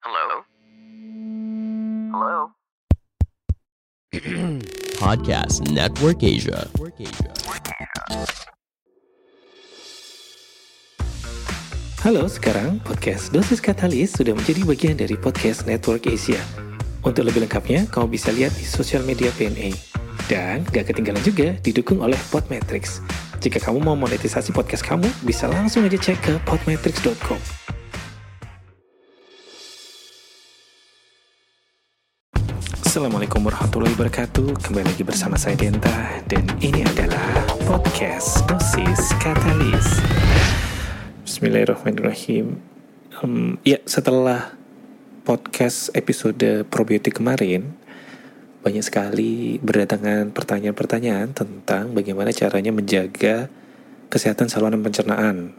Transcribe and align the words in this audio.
Hello? 0.00 0.48
Hello? 2.08 2.56
Podcast 4.96 5.68
Network 5.68 6.24
Asia. 6.24 6.64
Halo, 12.00 12.24
sekarang 12.32 12.80
podcast 12.80 13.28
Dosis 13.28 13.60
Katalis 13.60 14.16
sudah 14.16 14.32
menjadi 14.32 14.64
bagian 14.64 14.96
dari 14.96 15.20
podcast 15.20 15.68
Network 15.68 16.08
Asia. 16.08 16.40
Untuk 17.04 17.28
lebih 17.28 17.44
lengkapnya, 17.44 17.84
kamu 17.92 18.08
bisa 18.08 18.32
lihat 18.32 18.56
di 18.56 18.64
sosial 18.64 19.04
media 19.04 19.28
PNA. 19.36 19.76
Dan 20.32 20.64
gak 20.72 20.96
ketinggalan 20.96 21.20
juga 21.20 21.60
didukung 21.60 22.00
oleh 22.00 22.16
Podmetrics. 22.32 23.04
Jika 23.44 23.60
kamu 23.60 23.84
mau 23.84 24.00
monetisasi 24.00 24.56
podcast 24.56 24.80
kamu, 24.80 25.12
bisa 25.28 25.44
langsung 25.44 25.84
aja 25.84 26.00
cek 26.00 26.24
ke 26.24 26.32
podmetrics.com. 26.48 27.60
Assalamualaikum 32.90 33.46
warahmatullahi 33.46 33.94
wabarakatuh. 33.94 34.66
Kembali 34.66 34.82
lagi 34.90 35.06
bersama 35.06 35.38
saya 35.38 35.54
Denta. 35.54 36.10
Dan 36.26 36.42
ini 36.58 36.82
adalah 36.82 37.46
Podcast 37.62 38.42
Dosis 38.50 39.14
Katalis. 39.22 40.02
Bismillahirrahmanirrahim. 41.22 42.58
Um, 43.22 43.62
Ya 43.62 43.78
setelah 43.86 44.58
podcast 45.22 45.94
episode 45.94 46.66
probiotik 46.66 47.22
kemarin 47.22 47.78
Banyak 48.66 48.82
sekali 48.82 49.62
berdatangan 49.62 50.34
pertanyaan-pertanyaan 50.34 51.30
Tentang 51.30 51.94
bagaimana 51.94 52.34
caranya 52.34 52.74
menjaga 52.74 53.46
kesehatan 54.10 54.50
saluran 54.50 54.82
pencernaan. 54.82 55.54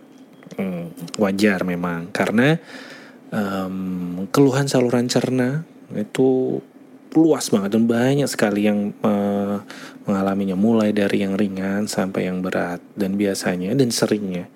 Hmm, 0.59 0.91
Wajar 1.15 1.63
memang 1.63 2.11
Karena 2.11 2.59
um, 3.31 4.27
keluhan 4.35 4.67
saluran 4.67 5.07
cerna 5.07 5.63
itu 5.95 6.59
luas 7.11 7.51
banget 7.51 7.75
dan 7.75 7.85
banyak 7.87 8.29
sekali 8.29 8.67
yang 8.67 8.95
uh, 9.03 9.59
mengalaminya. 10.07 10.55
Mulai 10.55 10.95
dari 10.95 11.23
yang 11.23 11.35
ringan 11.35 11.87
sampai 11.91 12.31
yang 12.31 12.39
berat. 12.39 12.79
Dan 12.95 13.19
biasanya 13.19 13.75
dan 13.75 13.91
seringnya 13.91 14.47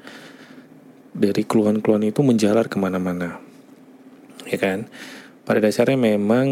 dari 1.16 1.44
keluhan-keluhan 1.47 2.12
itu 2.12 2.20
menjalar 2.23 2.67
ke 2.67 2.75
mana-mana. 2.75 3.39
Ya 4.47 4.59
kan? 4.59 4.88
Pada 5.47 5.64
dasarnya 5.64 5.95
memang 5.95 6.47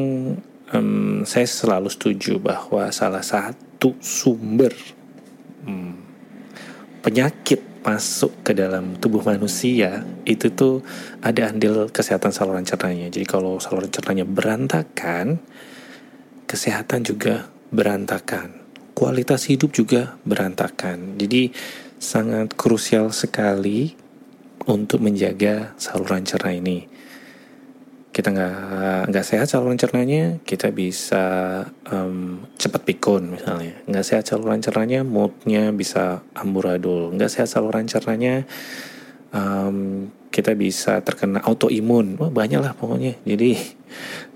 um, 0.72 1.24
saya 1.28 1.48
selalu 1.48 1.92
setuju 1.92 2.40
bahwa 2.40 2.88
salah 2.96 3.24
satu 3.24 3.96
sumber 4.00 4.72
um, 5.68 6.00
penyakit 7.04 7.74
masuk 7.84 8.32
ke 8.48 8.56
dalam 8.56 8.96
tubuh 8.96 9.20
manusia 9.28 10.08
itu 10.24 10.48
tuh 10.56 10.80
ada 11.20 11.52
andil 11.52 11.92
kesehatan 11.92 12.32
saluran 12.32 12.64
cernanya. 12.64 13.12
Jadi 13.12 13.28
kalau 13.28 13.60
saluran 13.60 13.92
cernanya 13.92 14.24
berantakan 14.24 15.44
kesehatan 16.54 17.02
juga 17.02 17.50
berantakan, 17.74 18.62
kualitas 18.94 19.50
hidup 19.50 19.74
juga 19.74 20.22
berantakan. 20.22 21.18
Jadi 21.18 21.50
sangat 21.98 22.54
krusial 22.54 23.10
sekali 23.10 23.98
untuk 24.70 25.02
menjaga 25.02 25.74
saluran 25.82 26.22
cerna 26.22 26.54
ini. 26.54 26.86
Kita 28.14 28.30
nggak 28.30 29.26
sehat 29.26 29.50
saluran 29.50 29.82
cernanya, 29.82 30.38
kita 30.46 30.70
bisa 30.70 31.26
um, 31.90 32.46
cepat 32.62 32.86
pikun 32.86 33.34
misalnya. 33.34 33.74
Nggak 33.90 34.06
sehat 34.06 34.30
saluran 34.30 34.62
cernanya, 34.62 35.02
moodnya 35.02 35.74
bisa 35.74 36.22
amburadul. 36.38 37.10
Nggak 37.18 37.34
sehat 37.34 37.50
saluran 37.50 37.90
cernanya, 37.90 38.46
um, 39.34 40.14
kita 40.34 40.58
bisa 40.58 40.98
terkena 41.06 41.46
autoimun. 41.46 42.18
Wah 42.18 42.34
banyak 42.34 42.58
lah 42.58 42.74
pokoknya. 42.74 43.22
Jadi 43.22 43.54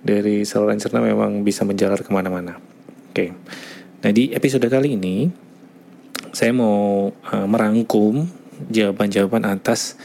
dari 0.06 0.46
saluran 0.46 0.78
cerna 0.78 1.02
memang 1.02 1.42
bisa 1.42 1.66
menjalar 1.66 1.98
ke 2.06 2.14
mana-mana. 2.14 2.62
Oke, 3.10 3.34
nah 4.06 4.14
di 4.14 4.30
episode 4.30 4.70
kali 4.70 4.94
ini 4.94 5.26
saya 6.30 6.54
mau 6.54 7.10
uh, 7.10 7.48
merangkum 7.50 8.30
jawaban-jawaban 8.70 9.50
atas 9.50 9.98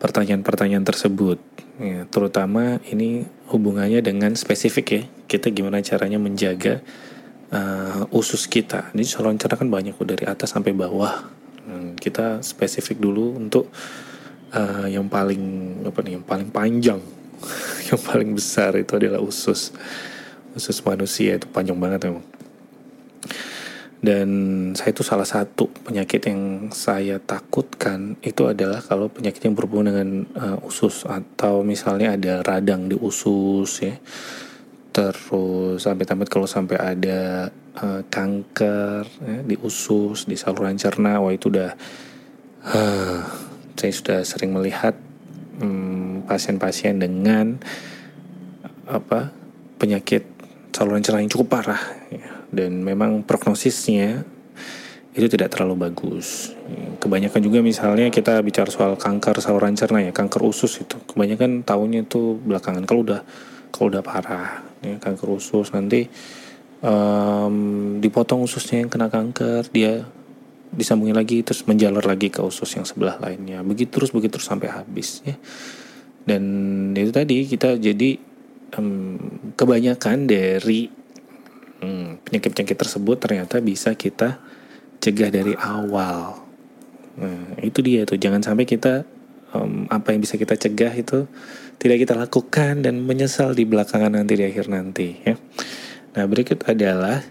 pertanyaan-pertanyaan 0.00 0.88
tersebut. 0.88 1.36
Ya, 1.76 2.08
terutama 2.08 2.80
ini 2.88 3.28
hubungannya 3.52 4.00
dengan 4.00 4.32
spesifik 4.32 4.86
ya. 4.88 5.02
Kita 5.28 5.52
gimana 5.52 5.84
caranya 5.84 6.16
menjaga 6.16 6.80
uh, 7.52 8.08
usus 8.16 8.48
kita. 8.48 8.96
Ini 8.96 9.04
saluran 9.04 9.36
cerna 9.36 9.60
kan 9.60 9.68
banyak 9.68 10.00
dari 10.00 10.24
atas 10.24 10.56
sampai 10.56 10.72
bawah. 10.72 11.28
Hmm, 11.68 11.92
kita 11.92 12.40
spesifik 12.40 12.96
dulu 13.02 13.36
untuk 13.36 13.68
uh, 14.56 14.88
yang 14.88 15.06
paling 15.12 15.76
apa 15.84 16.00
nih, 16.00 16.16
yang 16.16 16.24
paling 16.24 16.48
panjang 16.48 17.00
yang 17.92 18.00
paling 18.00 18.32
besar 18.32 18.72
itu 18.80 18.96
adalah 18.96 19.20
usus. 19.20 19.76
Usus 20.56 20.80
manusia 20.80 21.36
itu 21.36 21.44
panjang 21.52 21.76
banget 21.76 22.08
memang 22.08 22.24
dan 24.06 24.28
saya 24.78 24.94
itu 24.94 25.02
salah 25.02 25.26
satu 25.26 25.66
penyakit 25.82 26.30
yang 26.30 26.70
saya 26.70 27.18
takutkan 27.18 28.14
itu 28.22 28.46
adalah 28.46 28.78
kalau 28.78 29.10
penyakit 29.10 29.42
yang 29.42 29.58
berhubungan 29.58 29.90
dengan 29.90 30.10
uh, 30.38 30.58
usus 30.62 31.02
atau 31.08 31.66
misalnya 31.66 32.14
ada 32.14 32.44
radang 32.46 32.86
di 32.86 32.94
usus 32.94 33.82
ya. 33.82 33.98
Terus 34.94 35.82
sampai 35.82 36.06
tamat 36.08 36.30
kalau 36.30 36.46
sampai 36.46 36.78
ada 36.78 37.50
uh, 37.82 38.00
kanker 38.06 39.04
ya, 39.26 39.38
di 39.42 39.58
usus 39.60 40.24
di 40.24 40.38
saluran 40.38 40.78
cerna 40.78 41.20
wah 41.20 41.34
itu 41.34 41.50
udah 41.50 41.74
uh, 42.62 43.20
saya 43.76 43.92
sudah 43.92 44.18
sering 44.24 44.56
melihat 44.56 44.96
hmm, 45.60 46.26
pasien-pasien 46.26 46.98
dengan 46.98 47.60
apa 48.86 49.30
penyakit 49.76 50.24
saluran 50.72 51.04
cerna 51.04 51.24
yang 51.24 51.32
cukup 51.32 51.60
parah 51.60 51.82
ya. 52.12 52.44
dan 52.52 52.84
memang 52.84 53.24
prognosisnya 53.24 54.24
itu 55.16 55.32
tidak 55.32 55.48
terlalu 55.56 55.88
bagus. 55.88 56.52
Kebanyakan 57.00 57.40
juga 57.40 57.64
misalnya 57.64 58.12
kita 58.12 58.36
bicara 58.44 58.68
soal 58.68 59.00
kanker 59.00 59.40
saluran 59.40 59.72
cerna 59.72 60.04
ya, 60.04 60.12
kanker 60.12 60.44
usus 60.44 60.76
itu. 60.84 61.00
Kebanyakan 61.08 61.64
tahunnya 61.64 62.04
itu 62.04 62.36
belakangan 62.44 62.84
kalau 62.84 63.00
udah 63.00 63.24
kalau 63.72 63.88
udah 63.88 64.04
parah 64.04 64.60
ya, 64.84 65.00
kanker 65.00 65.40
usus 65.40 65.72
nanti 65.72 66.04
um, 66.84 67.56
dipotong 68.04 68.44
ususnya 68.44 68.84
yang 68.84 68.92
kena 68.92 69.08
kanker, 69.08 69.72
dia 69.72 70.04
disambungin 70.72 71.16
lagi 71.16 71.42
terus 71.46 71.64
menjalar 71.64 72.02
lagi 72.04 72.28
ke 72.30 72.42
usus 72.42 72.68
yang 72.74 72.84
sebelah 72.86 73.18
lainnya. 73.22 73.62
Begitu 73.62 74.02
terus 74.02 74.10
begitu 74.10 74.38
terus 74.38 74.48
sampai 74.48 74.70
habis 74.70 75.22
ya. 75.22 75.36
Dan 76.26 76.42
itu 76.98 77.14
tadi 77.14 77.46
kita 77.46 77.78
jadi 77.78 78.18
um, 78.74 79.18
kebanyakan 79.54 80.26
dari 80.26 80.90
penyakit 81.76 82.18
penyakit-penyakit 82.26 82.78
tersebut 82.82 83.16
ternyata 83.22 83.62
bisa 83.62 83.94
kita 83.94 84.42
cegah 84.98 85.30
dari 85.30 85.54
awal. 85.54 86.42
Nah 87.20 87.62
itu 87.62 87.78
dia 87.84 88.02
tuh. 88.02 88.18
Jangan 88.18 88.42
sampai 88.42 88.66
kita 88.66 89.06
um, 89.54 89.86
apa 89.86 90.10
yang 90.10 90.20
bisa 90.24 90.34
kita 90.34 90.58
cegah 90.58 90.90
itu 90.92 91.30
tidak 91.78 92.02
kita 92.02 92.14
lakukan 92.18 92.82
dan 92.82 92.98
menyesal 93.04 93.54
di 93.54 93.62
belakangan 93.62 94.18
nanti 94.18 94.34
di 94.34 94.44
akhir 94.44 94.66
nanti 94.66 95.08
ya. 95.22 95.38
Nah 96.16 96.24
berikut 96.26 96.64
adalah 96.66 97.22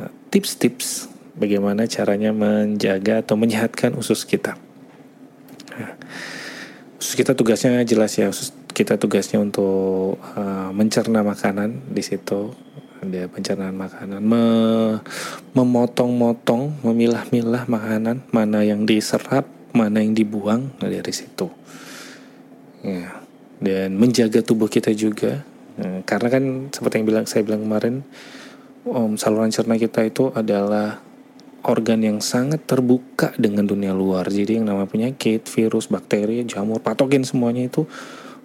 uh, 0.00 0.10
tips-tips 0.32 1.15
bagaimana 1.36 1.84
caranya 1.86 2.32
menjaga 2.32 3.22
atau 3.22 3.36
menyehatkan 3.36 3.94
usus 3.94 4.24
kita. 4.24 4.56
Nah, 5.76 5.92
usus 6.96 7.14
kita 7.14 7.36
tugasnya 7.36 7.84
jelas 7.84 8.16
ya, 8.16 8.32
usus 8.32 8.52
kita 8.72 9.00
tugasnya 9.00 9.40
untuk 9.40 10.20
uh, 10.36 10.68
mencerna 10.72 11.24
makanan 11.24 11.92
di 11.92 12.04
situ 12.04 12.52
ada 13.06 13.28
pencernaan 13.30 13.76
makanan, 13.76 14.20
Me, 14.24 14.44
memotong-motong, 15.52 16.80
memilah-milah 16.82 17.68
makanan, 17.68 18.24
mana 18.34 18.66
yang 18.66 18.88
diserap, 18.88 19.46
mana 19.70 20.02
yang 20.02 20.16
dibuang 20.16 20.72
nah 20.80 20.88
dari 20.90 21.12
situ. 21.12 21.46
Ya. 22.82 23.22
Dan 23.56 23.96
menjaga 23.96 24.44
tubuh 24.44 24.68
kita 24.68 24.92
juga, 24.92 25.40
nah, 25.80 26.04
karena 26.04 26.28
kan 26.28 26.44
seperti 26.72 27.00
yang 27.00 27.06
bilang 27.08 27.24
saya 27.24 27.42
bilang 27.44 27.64
kemarin, 27.64 28.04
um, 28.84 29.16
saluran 29.16 29.48
cerna 29.48 29.80
kita 29.80 30.04
itu 30.04 30.28
adalah 30.36 31.00
organ 31.66 32.00
yang 32.00 32.18
sangat 32.22 32.62
terbuka 32.64 33.34
dengan 33.34 33.66
dunia 33.66 33.90
luar. 33.90 34.30
Jadi 34.30 34.62
yang 34.62 34.70
namanya 34.70 34.86
penyakit, 34.86 35.50
virus, 35.50 35.90
bakteri, 35.90 36.46
jamur, 36.46 36.78
patogen 36.78 37.26
semuanya 37.26 37.66
itu 37.66 37.84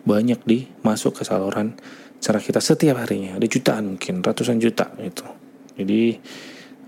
banyak 0.02 0.42
di 0.42 0.66
masuk 0.82 1.22
ke 1.22 1.24
saluran 1.24 1.78
cerah 2.18 2.42
kita 2.42 2.58
setiap 2.58 3.02
harinya. 3.02 3.38
Ada 3.38 3.46
jutaan 3.46 3.96
mungkin, 3.96 4.26
ratusan 4.26 4.58
juta 4.58 4.90
itu. 5.02 5.26
Jadi 5.78 6.18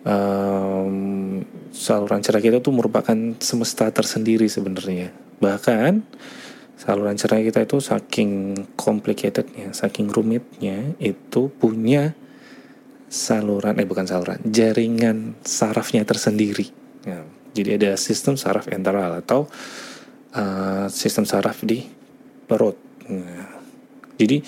um, 0.06 1.42
saluran 1.74 2.22
cerah 2.22 2.42
kita 2.42 2.62
itu 2.62 2.70
merupakan 2.74 3.18
semesta 3.38 3.90
tersendiri 3.90 4.50
sebenarnya. 4.50 5.14
Bahkan 5.42 6.02
saluran 6.78 7.18
cerah 7.18 7.42
kita 7.42 7.66
itu 7.66 7.78
saking 7.78 8.58
complicatednya, 8.74 9.74
saking 9.74 10.10
rumitnya 10.10 10.98
itu 10.98 11.50
punya 11.62 12.18
saluran 13.14 13.78
eh 13.78 13.86
bukan 13.86 14.10
saluran 14.10 14.42
jaringan 14.42 15.38
sarafnya 15.46 16.02
tersendiri. 16.02 16.66
Ya, 17.06 17.22
jadi 17.54 17.78
ada 17.78 17.92
sistem 17.94 18.34
saraf 18.34 18.66
enteral 18.74 19.22
atau 19.22 19.46
uh, 20.34 20.90
sistem 20.90 21.30
saraf 21.30 21.62
di 21.62 21.86
perut. 22.50 22.74
Nah, 23.06 23.62
jadi 24.18 24.42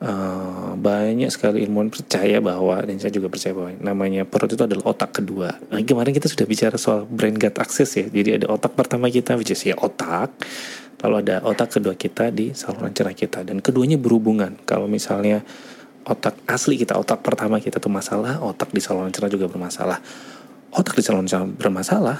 uh, 0.00 0.72
banyak 0.80 1.28
sekali 1.28 1.60
ilmuwan 1.68 1.92
percaya 1.92 2.40
bahwa 2.40 2.80
dan 2.80 2.96
saya 2.96 3.12
juga 3.12 3.28
percaya 3.28 3.52
bahwa 3.52 3.76
namanya 3.84 4.24
perut 4.24 4.48
itu 4.48 4.64
adalah 4.64 4.96
otak 4.96 5.20
kedua. 5.20 5.60
Nah, 5.68 5.84
kemarin 5.84 6.16
kita 6.16 6.30
sudah 6.32 6.46
bicara 6.48 6.80
soal 6.80 7.04
brain 7.04 7.36
gut 7.36 7.60
access 7.60 8.00
ya. 8.00 8.08
Jadi 8.08 8.40
ada 8.40 8.46
otak 8.48 8.72
pertama 8.72 9.12
kita 9.12 9.36
which 9.36 9.52
is 9.52 9.60
ya 9.60 9.76
otak. 9.76 10.32
Lalu 11.00 11.16
ada 11.24 11.40
otak 11.44 11.80
kedua 11.80 11.96
kita 11.96 12.28
di 12.32 12.52
saluran 12.52 12.92
cerah 12.92 13.16
kita. 13.16 13.40
Dan 13.44 13.64
keduanya 13.64 13.96
berhubungan. 13.96 14.56
Kalau 14.68 14.84
misalnya 14.84 15.40
otak 16.04 16.36
asli 16.48 16.80
kita, 16.80 16.96
otak 16.96 17.20
pertama 17.20 17.60
kita 17.60 17.76
tuh 17.76 17.92
masalah, 17.92 18.40
otak 18.40 18.72
di 18.72 18.80
saluran 18.80 19.12
cerah 19.12 19.28
juga 19.28 19.50
bermasalah. 19.50 20.00
Otak 20.70 20.94
di 20.96 21.02
saluran 21.02 21.26
cerah 21.26 21.44
bermasalah, 21.44 22.16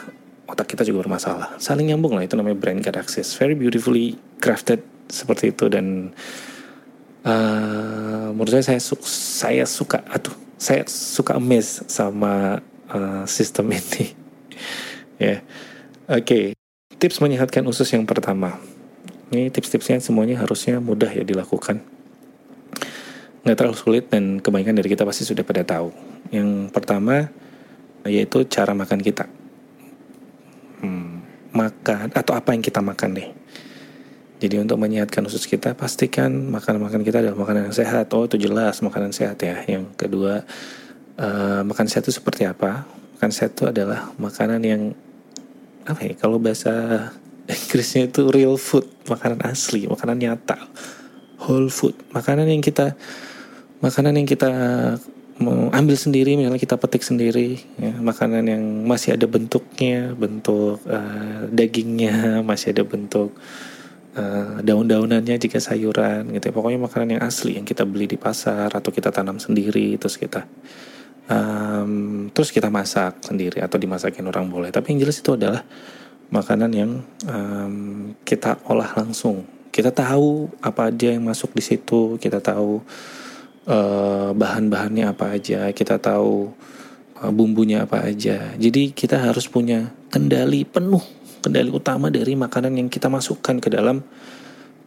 otak 0.51 0.75
kita 0.75 0.83
juga 0.85 1.07
bermasalah. 1.07 1.57
Saling 1.63 1.95
nyambung 1.95 2.19
lah, 2.19 2.27
itu 2.27 2.35
namanya 2.37 2.59
brain 2.59 2.83
gut 2.83 2.97
axis. 2.99 3.33
Very 3.39 3.57
beautifully 3.57 4.19
crafted 4.43 4.85
seperti 5.11 5.55
itu 5.55 5.71
dan 5.71 6.15
uh, 7.25 8.31
menurut 8.35 8.53
saya 8.61 8.77
saya, 8.77 8.81
su 8.83 8.95
saya 9.07 9.65
suka, 9.65 10.03
aduh, 10.11 10.35
saya 10.61 10.85
suka 10.87 11.39
amazed 11.39 11.89
sama 11.89 12.61
uh, 12.93 13.25
sistem 13.25 13.73
ini. 13.79 14.13
ya, 15.17 15.25
yeah. 15.25 15.39
oke. 16.11 16.27
Okay. 16.27 16.45
Tips 17.01 17.17
menyehatkan 17.25 17.65
usus 17.65 17.89
yang 17.97 18.05
pertama. 18.05 18.61
Ini 19.33 19.49
tips-tipsnya 19.49 20.05
semuanya 20.05 20.37
harusnya 20.37 20.83
mudah 20.83 21.09
ya 21.09 21.25
dilakukan 21.25 21.81
nggak 23.41 23.57
terlalu 23.57 23.77
sulit 23.77 24.05
dan 24.13 24.39
kebanyakan 24.39 24.77
dari 24.77 24.89
kita 24.93 25.09
pasti 25.09 25.25
sudah 25.25 25.45
pada 25.45 25.65
tahu. 25.65 25.89
Yang 26.33 26.73
pertama 26.73 27.29
yaitu 28.05 28.45
cara 28.49 28.73
makan 28.73 29.01
kita. 29.01 29.29
Hmm, 30.81 31.21
makan 31.53 32.13
atau 32.13 32.33
apa 32.33 32.57
yang 32.57 32.65
kita 32.65 32.81
makan 32.81 33.17
deh. 33.17 33.29
Jadi 34.41 34.57
untuk 34.57 34.81
menyehatkan 34.81 35.21
usus 35.29 35.45
kita 35.45 35.77
pastikan 35.77 36.33
makanan-makanan 36.49 37.05
kita 37.05 37.21
adalah 37.21 37.37
makanan 37.37 37.69
yang 37.69 37.77
sehat. 37.77 38.09
Oh 38.17 38.25
itu 38.25 38.41
jelas 38.41 38.81
makanan 38.81 39.13
sehat 39.13 39.37
ya. 39.45 39.61
Yang 39.69 39.93
kedua 40.01 40.49
uh, 41.21 41.61
makan 41.61 41.85
sehat 41.85 42.09
itu 42.09 42.17
seperti 42.17 42.49
apa? 42.49 42.89
Makan 43.21 43.31
sehat 43.37 43.53
itu 43.53 43.69
adalah 43.69 44.09
makanan 44.17 44.65
yang 44.65 44.83
apa 45.85 46.01
ya? 46.09 46.13
Kalau 46.17 46.41
bahasa 46.41 46.73
Inggrisnya 47.51 48.07
itu 48.07 48.31
real 48.31 48.55
food, 48.55 48.87
makanan 49.11 49.43
asli, 49.43 49.91
makanan 49.91 50.23
nyata, 50.23 50.71
whole 51.43 51.67
food, 51.67 51.99
makanan 52.15 52.47
yang 52.47 52.63
kita 52.63 52.95
makanan 53.81 54.13
yang 54.21 54.29
kita 54.29 54.51
mau 55.41 55.73
ambil 55.73 55.97
sendiri 55.97 56.37
misalnya 56.37 56.61
kita 56.61 56.77
petik 56.77 57.01
sendiri 57.01 57.57
ya, 57.81 57.97
makanan 57.97 58.45
yang 58.45 58.65
masih 58.85 59.17
ada 59.17 59.25
bentuknya 59.25 60.13
bentuk 60.13 60.85
uh, 60.85 61.49
dagingnya 61.49 62.39
masih 62.49 62.77
ada 62.77 62.85
bentuk 62.85 63.33
uh, 64.21 64.61
daun-daunannya 64.61 65.41
jika 65.41 65.57
sayuran 65.57 66.29
gitu 66.37 66.53
ya. 66.53 66.55
pokoknya 66.55 66.81
makanan 66.85 67.09
yang 67.17 67.23
asli 67.25 67.57
yang 67.57 67.65
kita 67.65 67.89
beli 67.89 68.05
di 68.05 68.21
pasar 68.21 68.69
atau 68.69 68.93
kita 68.93 69.09
tanam 69.09 69.41
sendiri 69.41 69.97
terus 69.97 70.21
kita 70.21 70.45
um, 71.33 72.29
terus 72.37 72.53
kita 72.53 72.69
masak 72.69 73.25
sendiri 73.25 73.65
atau 73.65 73.81
dimasakin 73.81 74.29
orang 74.29 74.45
boleh 74.53 74.69
tapi 74.69 74.93
yang 74.93 75.09
jelas 75.09 75.25
itu 75.25 75.41
adalah 75.41 75.65
makanan 76.29 76.71
yang 76.77 76.93
um, 77.25 78.13
kita 78.29 78.61
olah 78.69 78.93
langsung 78.93 79.49
kita 79.73 79.89
tahu 79.89 80.53
apa 80.61 80.93
aja 80.93 81.17
yang 81.17 81.25
masuk 81.25 81.57
di 81.57 81.65
situ 81.65 82.21
kita 82.21 82.45
tahu 82.45 82.85
uh, 83.67 84.31
bahan-bahannya 84.33 85.11
apa 85.11 85.37
aja, 85.37 85.69
kita 85.75 86.01
tahu 86.01 86.53
uh, 87.21 87.33
bumbunya 87.35 87.85
apa 87.85 88.07
aja. 88.07 88.57
Jadi 88.57 88.95
kita 88.97 89.21
harus 89.21 89.51
punya 89.51 89.93
kendali 90.09 90.65
penuh, 90.65 91.03
kendali 91.45 91.69
utama 91.69 92.09
dari 92.09 92.33
makanan 92.39 92.77
yang 92.77 92.89
kita 92.89 93.11
masukkan 93.11 93.59
ke 93.61 93.69
dalam 93.69 94.01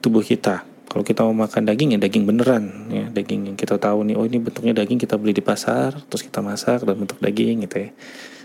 tubuh 0.02 0.24
kita. 0.24 0.66
Kalau 0.90 1.02
kita 1.02 1.25
mau 1.25 1.34
makan 1.50 1.66
daging 1.66 1.98
ya 1.98 2.00
daging 2.00 2.24
beneran 2.30 2.66
ya, 2.94 3.06
daging 3.10 3.50
yang 3.54 3.58
kita 3.58 3.81
tahu 3.81 4.06
nih, 4.06 4.14
oh 4.14 4.30
ini 4.30 4.38
bentuknya 4.38 4.78
daging 4.78 5.02
kita 5.02 5.18
beli 5.18 5.34
di 5.34 5.42
pasar, 5.42 5.98
terus 6.06 6.22
kita 6.22 6.46
masak 6.46 6.86
dalam 6.86 7.02
bentuk 7.02 7.18
daging 7.18 7.66
gitu 7.66 7.90
ya. 7.90 7.90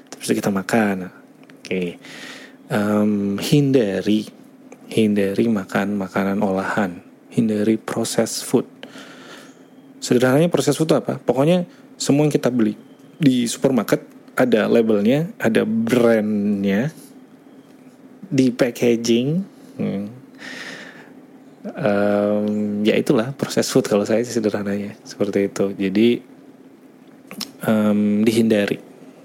Terus 0.08 0.32
kita 0.32 0.48
makan. 0.48 1.12
Oke. 1.12 1.60
Okay. 1.60 1.88
Um, 2.69 3.36
hindari 3.40 4.28
hindari 4.88 5.44
makan 5.52 6.00
makanan 6.00 6.40
olahan, 6.40 7.04
hindari 7.28 7.76
proses 7.76 8.40
food 8.40 8.64
Sederhananya 9.98 10.46
proses 10.50 10.78
food 10.78 10.94
apa? 10.94 11.18
Pokoknya 11.18 11.66
semua 11.98 12.26
yang 12.26 12.32
kita 12.32 12.48
beli 12.48 12.78
di 13.18 13.50
supermarket 13.50 14.06
ada 14.38 14.70
labelnya, 14.70 15.34
ada 15.42 15.66
brandnya, 15.66 16.94
di 18.30 18.54
packaging. 18.54 19.28
Hmm. 19.78 20.06
Um, 21.68 22.80
ya 22.86 22.96
itulah 22.96 23.34
proses 23.34 23.66
food 23.68 23.90
kalau 23.90 24.06
saya 24.06 24.22
sederhananya 24.22 24.94
seperti 25.02 25.50
itu. 25.50 25.74
Jadi 25.74 26.08
um, 27.66 28.22
dihindari 28.22 28.78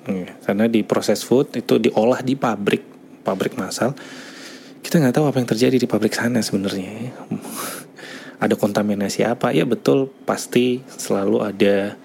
hmm. 0.09 0.43
karena 0.43 0.65
di 0.65 0.81
proses 0.81 1.21
food 1.21 1.53
itu 1.53 1.77
diolah 1.77 2.25
di 2.25 2.33
pabrik, 2.33 2.83
pabrik 3.21 3.53
massal. 3.55 3.93
Kita 4.83 4.99
nggak 4.99 5.15
tahu 5.15 5.25
apa 5.29 5.37
yang 5.39 5.47
terjadi 5.47 5.77
di 5.79 5.87
pabrik 5.87 6.11
sana 6.11 6.43
sebenarnya 6.43 7.13
ada 8.43 8.59
kontaminasi 8.59 9.23
apa? 9.23 9.55
Ya 9.55 9.63
betul 9.63 10.11
pasti 10.27 10.83
selalu 10.83 11.47
ada 11.47 11.95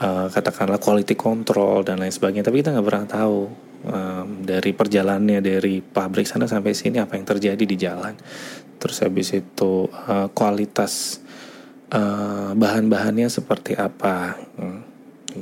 uh, 0.00 0.26
katakanlah 0.32 0.80
quality 0.80 1.12
control 1.12 1.84
dan 1.84 2.00
lain 2.00 2.08
sebagainya 2.08 2.48
tapi 2.48 2.64
kita 2.64 2.72
nggak 2.72 2.86
pernah 2.88 3.04
tahu 3.04 3.38
um, 3.84 4.26
dari 4.40 4.72
perjalanannya 4.72 5.44
dari 5.44 5.84
pabrik 5.84 6.24
sana 6.24 6.48
sampai 6.48 6.72
sini 6.72 6.96
apa 6.96 7.20
yang 7.20 7.28
terjadi 7.28 7.64
di 7.68 7.76
jalan. 7.76 8.16
Terus 8.80 9.04
habis 9.04 9.36
itu 9.36 9.84
uh, 9.84 10.32
kualitas 10.32 11.20
uh, 11.92 12.56
bahan-bahannya 12.56 13.28
seperti 13.28 13.76
apa 13.76 14.32
hmm, 14.56 14.80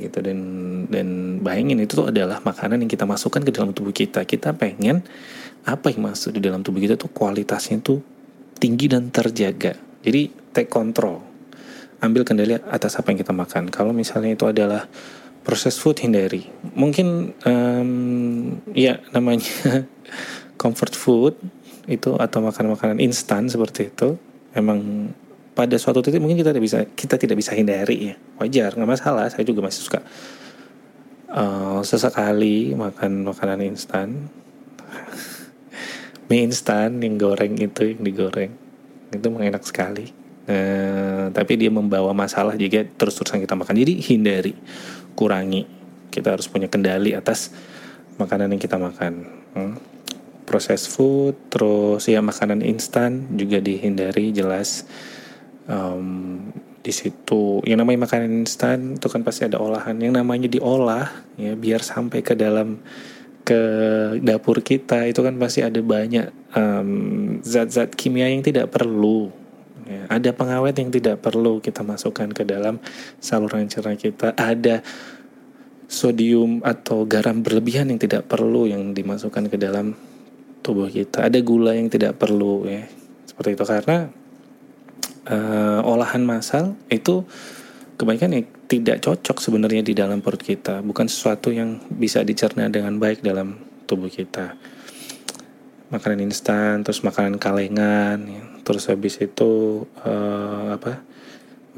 gitu. 0.03 0.19
Dan 0.19 0.39
dan 0.91 1.39
bayangin 1.47 1.79
itu 1.79 1.95
tuh 1.95 2.11
adalah 2.11 2.43
makanan 2.43 2.83
yang 2.83 2.91
kita 2.91 3.07
masukkan 3.07 3.47
ke 3.47 3.55
dalam 3.55 3.71
tubuh 3.71 3.95
kita. 3.95 4.27
Kita 4.27 4.51
pengen 4.59 5.07
apa 5.63 5.95
yang 5.95 6.11
masuk 6.11 6.35
di 6.35 6.41
dalam 6.43 6.67
tubuh 6.67 6.83
kita 6.83 6.99
tuh 6.99 7.09
kualitasnya 7.15 7.79
tuh 7.79 8.03
tinggi 8.59 8.91
dan 8.91 9.09
terjaga 9.15 9.94
jadi 10.05 10.29
take 10.53 10.69
control. 10.69 11.25
Ambil 12.05 12.29
kendali 12.29 12.61
atas 12.61 13.01
apa 13.01 13.09
yang 13.09 13.25
kita 13.25 13.33
makan. 13.33 13.73
Kalau 13.73 13.97
misalnya 13.97 14.37
itu 14.37 14.45
adalah 14.45 14.85
proses 15.41 15.81
food 15.81 16.05
hindari. 16.05 16.45
Mungkin 16.77 17.33
um, 17.49 17.91
ya 18.77 19.01
namanya 19.17 19.49
comfort 20.61 20.93
food 20.93 21.35
itu 21.89 22.17
atau 22.17 22.41
makanan-makanan 22.41 23.01
instan 23.01 23.49
seperti 23.49 23.93
itu 23.93 24.17
memang 24.57 25.13
pada 25.53 25.77
suatu 25.77 26.01
titik 26.01 26.19
mungkin 26.19 26.41
kita 26.41 26.51
tidak 26.57 26.65
bisa 26.65 26.79
kita 26.97 27.15
tidak 27.21 27.37
bisa 27.37 27.53
hindari 27.53 28.13
ya 28.13 28.15
wajar 28.41 28.73
nggak 28.73 28.89
masalah 28.89 29.29
saya 29.29 29.45
juga 29.45 29.61
masih 29.61 29.85
suka 29.85 30.01
uh, 31.29 31.85
sesekali 31.85 32.73
makan 32.73 33.29
makanan 33.29 33.61
instan 33.69 34.33
mie 36.33 36.49
instan 36.49 37.05
yang 37.05 37.21
goreng 37.21 37.61
itu 37.61 37.93
yang 37.93 38.01
digoreng 38.01 38.64
itu 39.19 39.29
enak 39.31 39.63
sekali. 39.63 40.11
Uh, 40.45 41.33
tapi 41.33 41.57
dia 41.57 41.73
membawa 41.73 42.13
masalah 42.13 42.53
jika 42.53 42.85
terus-terusan 42.85 43.41
kita 43.41 43.57
makan. 43.57 43.75
Jadi 43.81 43.95
hindari 44.13 44.53
kurangi. 45.17 45.65
Kita 46.13 46.37
harus 46.37 46.47
punya 46.47 46.69
kendali 46.69 47.17
atas 47.17 47.51
makanan 48.21 48.55
yang 48.55 48.63
kita 48.63 48.77
makan. 48.79 49.43
Hmm. 49.55 49.79
proses 50.45 50.85
food 50.85 51.33
terus 51.49 52.05
ya 52.05 52.21
makanan 52.21 52.61
instan 52.61 53.33
juga 53.33 53.65
dihindari 53.65 54.29
jelas. 54.29 54.85
Um, 55.65 56.53
di 56.85 56.93
situ 56.93 57.65
yang 57.65 57.81
namanya 57.81 58.05
makanan 58.05 58.45
instan 58.45 59.01
itu 59.01 59.09
kan 59.09 59.25
pasti 59.25 59.49
ada 59.49 59.57
olahan. 59.57 59.97
Yang 59.97 60.21
namanya 60.21 60.49
diolah 60.53 61.09
ya 61.41 61.57
biar 61.57 61.81
sampai 61.81 62.21
ke 62.21 62.37
dalam 62.37 62.85
ke 63.45 63.61
dapur 64.25 64.65
kita 64.65 65.05
itu 65.05 65.21
kan 65.21 65.37
pasti 65.37 65.61
ada 65.61 65.79
banyak 65.85 66.33
zat-zat 67.45 67.93
um, 67.93 67.97
kimia 67.97 68.33
yang 68.33 68.41
tidak 68.41 68.73
perlu 68.73 69.29
ya, 69.85 70.09
ada 70.09 70.33
pengawet 70.33 70.73
yang 70.81 70.89
tidak 70.89 71.21
perlu 71.21 71.61
kita 71.61 71.85
masukkan 71.85 72.33
ke 72.33 72.43
dalam 72.49 72.81
saluran 73.21 73.69
cerna 73.69 74.01
kita 74.01 74.33
ada 74.33 74.81
sodium 75.89 76.65
atau 76.65 77.05
garam 77.05 77.45
berlebihan 77.45 77.93
yang 77.93 78.01
tidak 78.01 78.27
perlu 78.27 78.67
yang 78.67 78.97
dimasukkan 78.97 79.53
ke 79.53 79.57
dalam 79.61 79.95
tubuh 80.65 80.89
kita. 80.89 81.29
Ada 81.29 81.45
gula 81.45 81.77
yang 81.77 81.93
tidak 81.93 82.17
perlu 82.17 82.65
ya. 82.65 82.89
Seperti 83.29 83.55
itu 83.55 83.65
karena 83.69 84.09
uh, 85.29 85.81
olahan 85.85 86.25
masal 86.25 86.75
itu 86.89 87.29
kebanyakan 87.95 88.31
yang 88.41 88.47
tidak 88.67 88.97
cocok 89.03 89.39
sebenarnya 89.39 89.83
di 89.87 89.95
dalam 89.95 90.19
perut 90.19 90.43
kita, 90.43 90.83
bukan 90.83 91.07
sesuatu 91.07 91.55
yang 91.55 91.79
bisa 91.87 92.27
dicerna 92.27 92.67
dengan 92.67 92.99
baik 92.99 93.23
dalam 93.23 93.59
tubuh 93.87 94.11
kita. 94.11 94.59
Makanan 95.95 96.27
instan, 96.27 96.83
terus 96.83 97.07
makanan 97.07 97.39
kalengan, 97.39 98.19
ya. 98.27 98.43
terus 98.67 98.91
habis 98.91 99.21
itu 99.23 99.85
uh, 100.03 100.75
apa? 100.75 101.07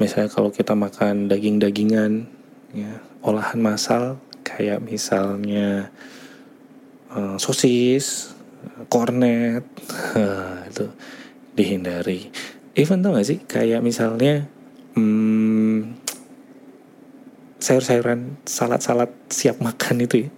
Misalnya 0.01 0.29
kalau 0.33 0.49
kita 0.49 0.73
makan 0.73 1.29
daging-dagingan, 1.29 2.25
ya 2.73 3.01
olahan 3.21 3.61
masal 3.61 4.17
kayak 4.41 4.81
misalnya 4.81 5.93
uh, 7.13 7.37
sosis, 7.37 8.33
kornet, 8.89 9.65
itu 10.69 10.85
dihindari. 11.53 12.29
Even 12.77 13.01
tau 13.01 13.17
gak 13.17 13.25
sih 13.25 13.41
kayak 13.41 13.81
misalnya 13.81 14.45
hmm, 14.97 15.46
sayur-sayuran 17.57 18.41
salad-salad 18.45 19.11
siap 19.29 19.61
makan 19.61 20.05
itu 20.05 20.27
ya. 20.27 20.29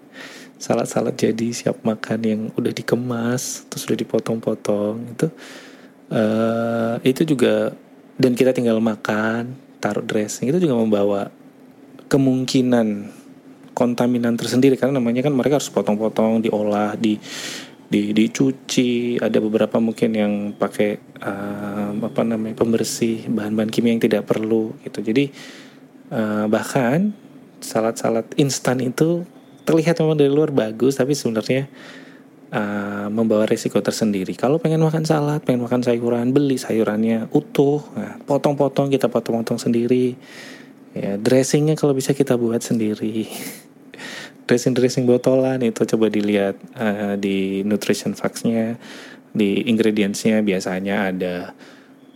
Salad-salad 0.59 1.15
jadi 1.15 1.47
siap 1.55 1.87
makan 1.87 2.19
yang 2.23 2.41
udah 2.55 2.71
dikemas 2.75 3.67
terus 3.71 3.87
udah 3.87 3.97
dipotong-potong 3.99 5.15
itu 5.15 5.27
uh, 6.11 6.99
itu 7.03 7.23
juga 7.23 7.71
dan 8.19 8.35
kita 8.35 8.51
tinggal 8.51 8.83
makan 8.83 9.55
taruh 9.79 10.03
dressing 10.03 10.51
itu 10.51 10.59
juga 10.59 10.75
membawa 10.75 11.31
kemungkinan 12.11 13.15
kontaminan 13.77 14.35
tersendiri. 14.35 14.75
Karena 14.75 14.99
namanya 14.99 15.23
kan 15.23 15.31
mereka 15.31 15.61
harus 15.61 15.71
potong-potong 15.71 16.43
diolah 16.43 16.99
di 16.99 17.15
di 17.87 18.11
dicuci. 18.11 19.15
Ada 19.21 19.39
beberapa 19.39 19.79
mungkin 19.79 20.11
yang 20.11 20.33
pakai 20.59 20.99
uh, 21.23 21.95
apa 21.95 22.21
namanya 22.27 22.59
pembersih 22.59 23.31
bahan-bahan 23.31 23.71
kimia 23.71 23.95
yang 23.95 24.03
tidak 24.03 24.27
perlu 24.27 24.75
gitu. 24.83 24.99
Jadi 24.99 25.31
uh, 26.13 26.45
bahkan 26.49 27.13
salad-salad 27.59 28.25
instan 28.39 28.79
itu 28.79 29.23
terlihat 29.67 30.01
memang 30.01 30.17
dari 30.17 30.31
luar 30.31 30.49
bagus 30.49 30.97
tapi 30.97 31.13
sebenarnya 31.13 31.69
uh, 32.53 33.07
membawa 33.13 33.45
resiko 33.45 33.77
tersendiri. 33.79 34.33
Kalau 34.33 34.57
pengen 34.57 34.81
makan 34.81 35.05
salad 35.05 35.45
pengen 35.45 35.65
makan 35.65 35.85
sayuran 35.85 36.33
beli 36.33 36.57
sayurannya 36.57 37.29
utuh 37.33 37.83
nah, 37.93 38.17
potong-potong 38.25 38.89
kita 38.89 39.07
potong-potong 39.07 39.61
sendiri. 39.61 40.17
Ya 40.97 41.21
dressingnya 41.21 41.77
kalau 41.77 41.93
bisa 41.93 42.17
kita 42.17 42.33
buat 42.35 42.65
sendiri. 42.65 43.29
Dressing-dressing 44.49 45.05
botolan 45.05 45.61
itu 45.61 45.85
coba 45.85 46.09
dilihat 46.09 46.57
uh, 46.73 47.13
di 47.13 47.61
nutrition 47.61 48.17
facts-nya, 48.17 48.81
di 49.29 49.69
ingredients-nya. 49.69 50.41
Biasanya 50.41 51.13
ada 51.13 51.53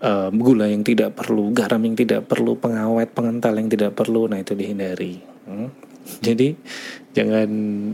uh, 0.04 0.30
gula 0.30 0.68
yang 0.68 0.84
tidak 0.84 1.16
perlu, 1.16 1.50
garam 1.56 1.80
yang 1.82 1.96
tidak 1.96 2.28
perlu, 2.28 2.60
pengawet, 2.60 3.10
pengental 3.16 3.56
yang 3.56 3.72
tidak 3.72 3.96
perlu, 3.96 4.28
nah 4.28 4.38
itu 4.38 4.54
dihindari. 4.54 5.24
Hmm? 5.48 5.72
Jadi 6.04 6.52
jangan 7.16 7.50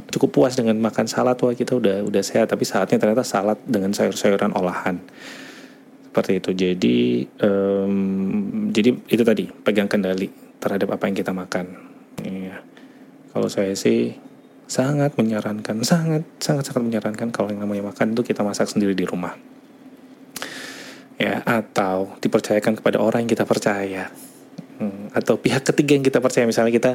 cukup 0.10 0.30
puas 0.34 0.58
dengan 0.58 0.82
makan 0.82 1.06
salad 1.06 1.38
wah 1.38 1.54
kita 1.54 1.78
udah 1.78 2.02
udah 2.10 2.24
sehat 2.26 2.50
tapi 2.50 2.66
saatnya 2.66 2.98
ternyata 2.98 3.22
salad 3.22 3.62
dengan 3.70 3.94
sayur-sayuran 3.94 4.58
olahan 4.58 4.98
seperti 6.10 6.42
itu. 6.42 6.52
Jadi 6.58 6.98
um, 7.46 7.96
jadi 8.74 8.90
itu 8.98 9.22
tadi 9.22 9.46
pegang 9.46 9.86
kendali 9.86 10.26
terhadap 10.58 10.98
apa 10.98 11.06
yang 11.06 11.16
kita 11.22 11.32
makan. 11.38 11.66
Iya. 12.26 12.66
Kalau 13.30 13.46
saya 13.46 13.78
sih 13.78 14.18
sangat 14.66 15.14
menyarankan, 15.14 15.86
sangat 15.86 16.26
sangat 16.42 16.66
sangat 16.66 16.82
menyarankan 16.82 17.30
kalau 17.30 17.54
yang 17.54 17.62
namanya 17.62 17.94
makan 17.94 18.18
itu 18.18 18.26
kita 18.26 18.42
masak 18.42 18.66
sendiri 18.66 18.98
di 18.98 19.06
rumah. 19.06 19.38
Ya, 21.20 21.44
atau 21.44 22.16
dipercayakan 22.24 22.80
kepada 22.80 23.04
orang 23.04 23.28
yang 23.28 23.32
kita 23.36 23.44
percaya. 23.44 24.08
Hmm, 24.80 25.12
atau 25.12 25.36
pihak 25.36 25.68
ketiga 25.68 26.00
yang 26.00 26.06
kita 26.08 26.24
percaya 26.24 26.48
misalnya 26.48 26.72
kita 26.72 26.92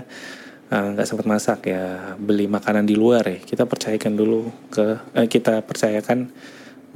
eh, 0.73 0.87
nggak 0.97 1.04
uh, 1.04 1.09
sempat 1.09 1.28
masak 1.28 1.69
ya 1.69 2.16
beli 2.16 2.49
makanan 2.49 2.88
di 2.88 2.97
luar 2.97 3.21
ya 3.28 3.37
kita 3.45 3.69
percayakan 3.69 4.16
dulu 4.16 4.49
ke 4.73 4.97
eh, 5.12 5.28
kita 5.28 5.61
percayakan 5.61 6.33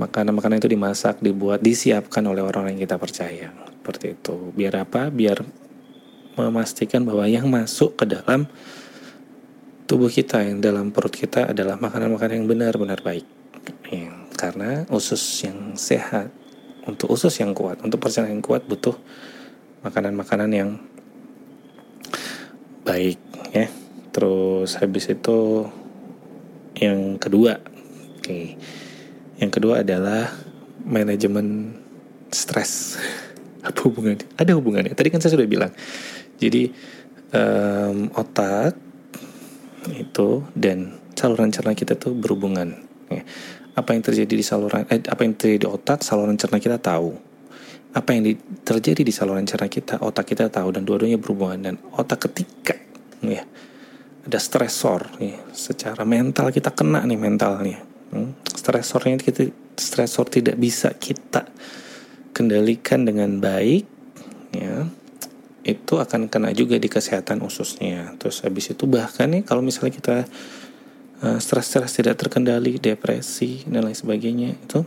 makanan-makanan 0.00 0.64
itu 0.64 0.72
dimasak 0.72 1.20
dibuat 1.20 1.60
disiapkan 1.60 2.24
oleh 2.24 2.40
orang 2.40 2.72
yang 2.72 2.88
kita 2.88 2.96
percaya 2.96 3.52
seperti 3.52 4.16
itu 4.16 4.48
biar 4.56 4.88
apa 4.88 5.12
biar 5.12 5.44
memastikan 6.40 7.04
bahwa 7.04 7.28
yang 7.28 7.44
masuk 7.52 8.00
ke 8.00 8.08
dalam 8.08 8.48
tubuh 9.88 10.12
kita 10.12 10.44
yang 10.44 10.60
dalam 10.60 10.92
perut 10.92 11.10
kita 11.10 11.50
adalah 11.50 11.80
makanan-makanan 11.80 12.44
yang 12.44 12.48
benar-benar 12.48 13.00
baik. 13.00 13.24
Ya, 13.88 14.12
karena 14.36 14.84
usus 14.92 15.24
yang 15.40 15.74
sehat, 15.80 16.28
untuk 16.88 17.12
usus 17.12 17.36
yang 17.36 17.52
kuat, 17.52 17.84
untuk 17.84 18.00
percaya 18.00 18.32
yang 18.32 18.40
kuat 18.40 18.64
butuh 18.64 18.96
makanan-makanan 19.84 20.50
yang 20.50 20.70
baik 22.88 23.20
ya. 23.52 23.68
Terus 24.10 24.80
habis 24.80 25.12
itu 25.12 25.68
yang 26.80 27.20
kedua, 27.20 27.60
oke. 28.18 28.40
Yang 29.38 29.50
kedua 29.52 29.84
adalah 29.84 30.32
manajemen 30.82 31.76
stres. 32.32 32.96
Apa 33.68 33.84
hubungannya? 33.86 34.24
Ada 34.40 34.56
hubungannya. 34.56 34.96
Tadi 34.96 35.08
kan 35.12 35.20
saya 35.20 35.36
sudah 35.36 35.46
bilang. 35.46 35.70
Jadi 36.38 36.70
um, 37.34 38.08
otak 38.14 38.78
itu 39.92 40.46
dan 40.54 40.96
saluran 41.18 41.50
cerna 41.50 41.74
kita 41.74 41.98
tuh 41.98 42.14
berhubungan. 42.14 42.78
Ya. 43.10 43.22
Apa 43.78 43.94
yang 43.94 44.02
terjadi 44.02 44.34
di 44.34 44.42
saluran, 44.42 44.82
eh, 44.90 44.98
apa 45.06 45.22
yang 45.22 45.38
terjadi 45.38 45.62
di 45.62 45.68
otak, 45.70 46.02
saluran 46.02 46.34
cerna 46.34 46.58
kita 46.58 46.82
tahu. 46.82 47.14
Apa 47.94 48.10
yang 48.10 48.26
di, 48.26 48.34
terjadi 48.66 49.06
di 49.06 49.14
saluran 49.14 49.46
cerna 49.46 49.70
kita, 49.70 50.02
otak 50.02 50.34
kita 50.34 50.50
tahu 50.50 50.74
dan 50.74 50.82
dua-duanya 50.82 51.22
berhubungan 51.22 51.62
dan 51.62 51.74
otak 51.94 52.26
ketika 52.26 52.74
ya 53.22 53.46
ada 54.28 54.38
stresor 54.42 55.08
ya, 55.22 55.40
secara 55.56 56.04
mental 56.04 56.52
kita 56.52 56.74
kena 56.74 57.06
nih 57.06 57.16
mentalnya. 57.16 57.80
Hmm, 58.12 58.36
stresornya 58.44 59.16
kita 59.20 59.48
stresor 59.76 60.28
tidak 60.28 60.60
bisa 60.60 60.92
kita 60.96 61.48
kendalikan 62.36 63.04
dengan 63.04 63.40
baik 63.40 63.84
ya 64.52 64.88
itu 65.68 66.00
akan 66.00 66.32
kena 66.32 66.52
juga 66.56 66.80
di 66.80 66.88
kesehatan 66.88 67.44
ususnya. 67.44 68.16
Terus 68.16 68.40
habis 68.40 68.72
itu 68.72 68.88
bahkan 68.88 69.28
nih 69.28 69.44
kalau 69.44 69.60
misalnya 69.60 69.92
kita 69.92 70.16
uh, 71.22 71.38
stres-stres 71.38 71.94
tidak 71.94 72.18
terkendali, 72.18 72.78
depresi 72.78 73.64
dan 73.66 73.86
lain 73.86 73.96
sebagainya 73.96 74.54
itu 74.54 74.82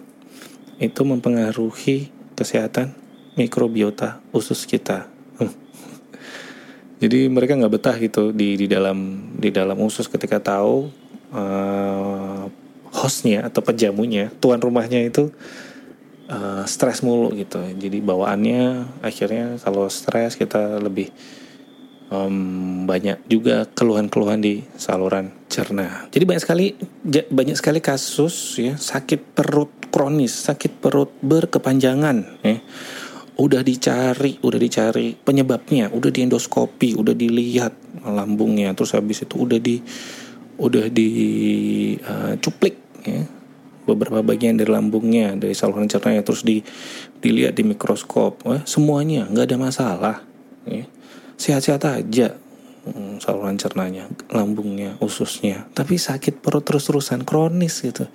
itu 0.81 1.01
mempengaruhi 1.05 2.09
kesehatan 2.33 2.97
mikrobiota 3.38 4.19
usus 4.33 4.65
kita. 4.65 5.05
Jadi 7.01 7.29
mereka 7.29 7.57
nggak 7.57 7.73
betah 7.73 7.97
gitu 7.97 8.29
di 8.29 8.57
di 8.57 8.65
dalam 8.69 9.29
di 9.38 9.50
dalam 9.50 9.77
usus 9.81 10.05
ketika 10.05 10.38
tahu 10.38 10.89
uh, 11.33 12.45
hostnya 12.91 13.47
atau 13.47 13.63
pejamunya 13.63 14.29
tuan 14.38 14.59
rumahnya 14.59 15.01
itu 15.01 15.31
uh, 16.27 16.63
stres 16.67 17.01
mulu 17.01 17.31
gitu 17.33 17.57
jadi 17.57 17.97
bawaannya 18.03 18.85
akhirnya 19.01 19.57
kalau 19.63 19.88
stres 19.88 20.35
kita 20.35 20.77
lebih 20.77 21.09
um, 22.12 22.84
banyak 22.86 23.24
juga 23.25 23.65
keluhan-keluhan 23.72 24.44
di 24.44 24.62
saluran 24.75 25.32
cerna. 25.48 26.12
Jadi 26.12 26.24
banyak 26.27 26.44
sekali 26.44 26.75
banyak 27.32 27.58
sekali 27.58 27.80
kasus 27.80 28.60
ya 28.60 28.75
sakit 28.75 29.34
perut 29.34 29.72
kronis 29.89 30.51
sakit 30.51 30.84
perut 30.84 31.10
berkepanjangan 31.24 32.44
ya. 32.44 32.60
Udah 33.41 33.65
dicari, 33.65 34.38
udah 34.44 34.60
dicari 34.60 35.18
penyebabnya, 35.18 35.89
udah 35.89 36.12
di 36.13 36.20
endoskopi, 36.22 36.94
udah 36.94 37.15
dilihat 37.15 38.03
lambungnya, 38.06 38.75
terus 38.77 38.94
habis 38.94 39.25
itu 39.25 39.48
udah 39.48 39.58
di 39.58 39.82
udah 40.62 40.86
di 40.94 41.10
uh, 42.06 42.38
cuplik 42.38 42.75
ya. 43.01 43.24
Beberapa 43.82 44.22
bagian 44.22 44.62
dari 44.62 44.70
lambungnya 44.70 45.34
dari 45.34 45.58
saluran 45.58 45.89
cernanya 45.89 46.22
terus 46.22 46.46
di 46.46 46.62
dilihat 47.18 47.58
di 47.58 47.65
mikroskop 47.65 48.46
eh, 48.46 48.62
semuanya 48.70 49.25
nggak 49.25 49.46
ada 49.50 49.58
masalah 49.58 50.15
ya. 50.70 50.86
Sehat-sehat 51.41 51.81
aja. 51.89 52.38
Hmm, 52.81 53.21
saluran 53.21 53.57
cernanya 53.62 54.10
lambungnya 54.33 54.98
ususnya. 55.01 55.69
Tapi 55.74 56.01
sakit 56.01 56.41
perut 56.41 56.65
terus-terusan 56.65 57.25
kronis 57.25 57.81
gitu. 57.81 58.10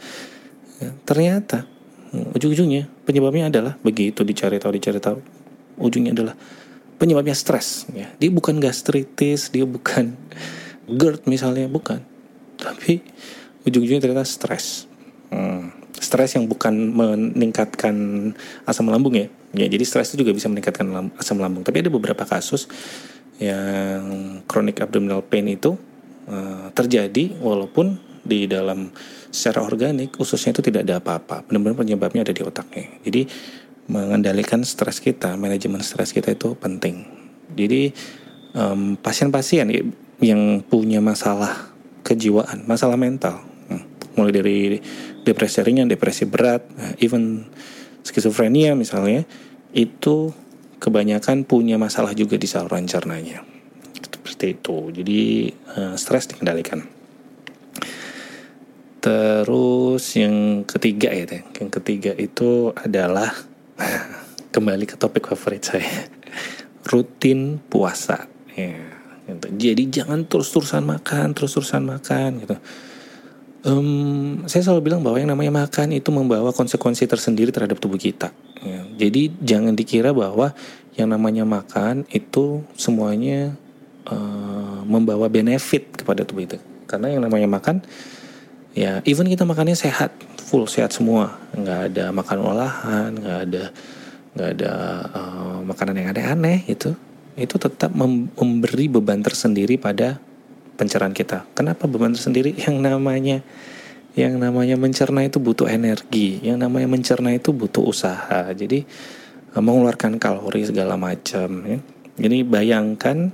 Ya, 0.82 0.90
ternyata 1.06 1.66
hmm, 2.14 2.34
ujung-ujungnya 2.34 2.90
penyebabnya 3.06 3.50
adalah 3.50 3.74
begitu 3.82 4.26
dicari 4.26 4.58
tahu 4.58 4.74
dicari 4.74 4.98
tahu 4.98 5.22
ujungnya 5.78 6.12
adalah 6.12 6.34
penyebabnya 6.98 7.38
stres 7.38 7.86
ya. 7.94 8.10
Dia 8.18 8.30
bukan 8.34 8.58
gastritis 8.58 9.54
dia 9.54 9.62
bukan 9.62 10.18
GERD 10.90 11.30
misalnya 11.30 11.70
bukan. 11.70 12.02
Tapi 12.58 13.06
ujung-ujungnya 13.66 14.02
ternyata 14.02 14.26
stres. 14.26 14.90
Hmm, 15.30 15.70
stres 15.94 16.34
yang 16.34 16.50
bukan 16.50 16.74
meningkatkan 16.90 17.94
asam 18.66 18.90
lambung 18.90 19.14
ya. 19.14 19.26
Ya, 19.56 19.66
jadi 19.70 19.84
stres 19.88 20.12
itu 20.12 20.26
juga 20.26 20.36
bisa 20.36 20.50
meningkatkan 20.52 20.84
asam 21.16 21.40
lambung. 21.40 21.64
Tapi 21.64 21.80
ada 21.80 21.90
beberapa 21.90 22.26
kasus 22.28 22.68
yang 23.36 24.40
chronic 24.48 24.80
abdominal 24.80 25.20
pain 25.20 25.44
itu 25.48 25.76
uh, 26.28 26.72
terjadi 26.72 27.36
walaupun 27.40 28.00
di 28.26 28.50
dalam 28.50 28.90
secara 29.30 29.62
organik 29.62 30.18
ususnya 30.18 30.56
itu 30.56 30.62
tidak 30.64 30.88
ada 30.88 30.98
apa-apa. 30.98 31.46
Benar-benar 31.46 31.78
penyebabnya 31.78 32.26
ada 32.26 32.34
di 32.34 32.42
otaknya. 32.42 32.88
Jadi 33.06 33.22
mengendalikan 33.86 34.66
stres 34.66 34.98
kita, 34.98 35.38
manajemen 35.38 35.78
stres 35.84 36.10
kita 36.10 36.34
itu 36.34 36.58
penting. 36.58 37.06
Jadi 37.54 37.94
pasien 38.56 38.96
pasien-pasien 39.30 39.68
yang 40.18 40.64
punya 40.64 41.04
masalah 41.04 41.76
kejiwaan, 42.00 42.64
masalah 42.64 42.96
mental, 42.96 43.44
hmm, 43.68 44.16
mulai 44.16 44.32
dari 44.32 44.58
depresi 45.28 45.60
ringan, 45.60 45.92
depresi 45.92 46.24
berat, 46.24 46.64
nah, 46.72 46.96
even 47.02 47.44
skizofrenia 48.00 48.72
misalnya, 48.72 49.28
itu 49.76 50.32
kebanyakan 50.86 51.42
punya 51.42 51.74
masalah 51.74 52.14
juga 52.14 52.38
di 52.38 52.46
saluran 52.46 52.86
cernanya. 52.86 53.42
Seperti 53.98 54.54
itu. 54.54 54.94
Jadi 54.94 55.50
uh, 55.74 55.98
stres 55.98 56.30
dikendalikan. 56.30 56.86
Terus 59.02 60.02
yang 60.14 60.62
ketiga 60.62 61.10
ya, 61.10 61.26
yang 61.58 61.70
ketiga 61.74 62.14
itu 62.14 62.70
adalah 62.74 63.34
kembali 64.54 64.86
ke 64.86 64.94
topik 64.94 65.26
favorit 65.26 65.66
saya, 65.66 66.06
rutin 66.86 67.58
puasa. 67.66 68.30
Ya, 68.54 68.78
gitu. 69.26 69.46
Jadi 69.58 69.82
jangan 69.90 70.26
terus-terusan 70.26 70.86
makan, 70.86 71.34
terus-terusan 71.34 71.82
makan 71.82 72.30
gitu. 72.46 72.56
Um, 73.66 74.46
saya 74.46 74.62
selalu 74.62 74.90
bilang 74.90 75.02
bahwa 75.02 75.18
yang 75.18 75.30
namanya 75.34 75.66
makan 75.66 75.98
itu 75.98 76.14
membawa 76.14 76.54
konsekuensi 76.54 77.10
tersendiri 77.10 77.50
terhadap 77.50 77.82
tubuh 77.82 77.98
kita. 77.98 78.30
Ya, 78.66 78.82
jadi 79.06 79.30
jangan 79.38 79.78
dikira 79.78 80.10
bahwa 80.10 80.50
yang 80.98 81.12
namanya 81.12 81.46
makan 81.46 82.02
itu 82.10 82.66
semuanya 82.74 83.54
uh, 84.10 84.82
membawa 84.82 85.30
benefit 85.30 85.94
kepada 85.94 86.26
tubuh 86.26 86.50
itu. 86.50 86.58
Karena 86.90 87.14
yang 87.14 87.22
namanya 87.22 87.46
makan 87.46 87.86
ya 88.74 89.00
even 89.06 89.30
kita 89.30 89.46
makannya 89.46 89.78
sehat 89.78 90.10
full 90.42 90.66
sehat 90.66 90.90
semua. 90.90 91.38
Nggak 91.54 91.80
ada 91.94 92.04
makan 92.10 92.38
olahan 92.42 93.10
nggak 93.14 93.38
ada 93.48 93.64
nggak 94.36 94.50
ada 94.58 94.72
uh, 95.14 95.58
makanan 95.64 95.94
yang 95.96 96.08
aneh-aneh 96.12 96.66
itu 96.68 96.92
itu 97.36 97.56
tetap 97.60 97.92
memberi 97.92 98.88
beban 98.88 99.20
tersendiri 99.20 99.76
pada 99.76 100.16
pencernaan 100.80 101.12
kita. 101.12 101.44
Kenapa 101.52 101.84
beban 101.84 102.16
tersendiri? 102.16 102.56
Yang 102.64 102.76
namanya 102.80 103.36
yang 104.16 104.40
namanya 104.40 104.80
mencerna 104.80 105.28
itu 105.28 105.36
butuh 105.36 105.68
energi 105.68 106.40
yang 106.40 106.58
namanya 106.58 106.88
mencerna 106.88 107.36
itu 107.36 107.52
butuh 107.52 107.84
usaha 107.84 108.48
jadi 108.56 108.82
uh, 109.52 109.62
mengeluarkan 109.62 110.16
kalori 110.16 110.64
segala 110.64 110.96
macam 110.96 111.62
ya. 111.68 111.78
jadi 112.16 112.42
bayangkan 112.42 113.30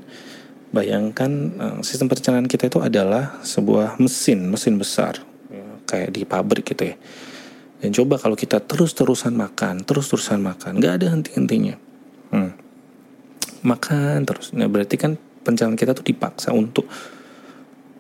bayangkan 0.75 1.31
uh, 1.57 1.79
sistem 1.87 2.11
pencernaan 2.11 2.51
kita 2.51 2.67
itu 2.67 2.83
adalah 2.83 3.39
sebuah 3.47 4.03
mesin 4.03 4.51
mesin 4.51 4.77
besar 4.77 5.23
kayak 5.93 6.17
di 6.17 6.25
pabrik 6.25 6.73
gitu 6.73 6.89
ya. 6.89 6.97
Dan 7.85 7.93
coba 7.93 8.17
kalau 8.17 8.39
kita 8.39 8.63
terus-terusan 8.65 9.37
makan, 9.37 9.85
terus-terusan 9.85 10.41
makan, 10.41 10.81
nggak 10.81 10.95
ada 11.03 11.07
henti-hentinya. 11.13 11.77
Hmm. 12.33 12.57
Makan 13.61 14.25
terus. 14.25 14.57
Nah 14.57 14.71
berarti 14.71 14.97
kan 14.97 15.19
pencernaan 15.45 15.77
kita 15.77 15.93
tuh 15.93 16.07
dipaksa 16.07 16.55
untuk 16.57 16.89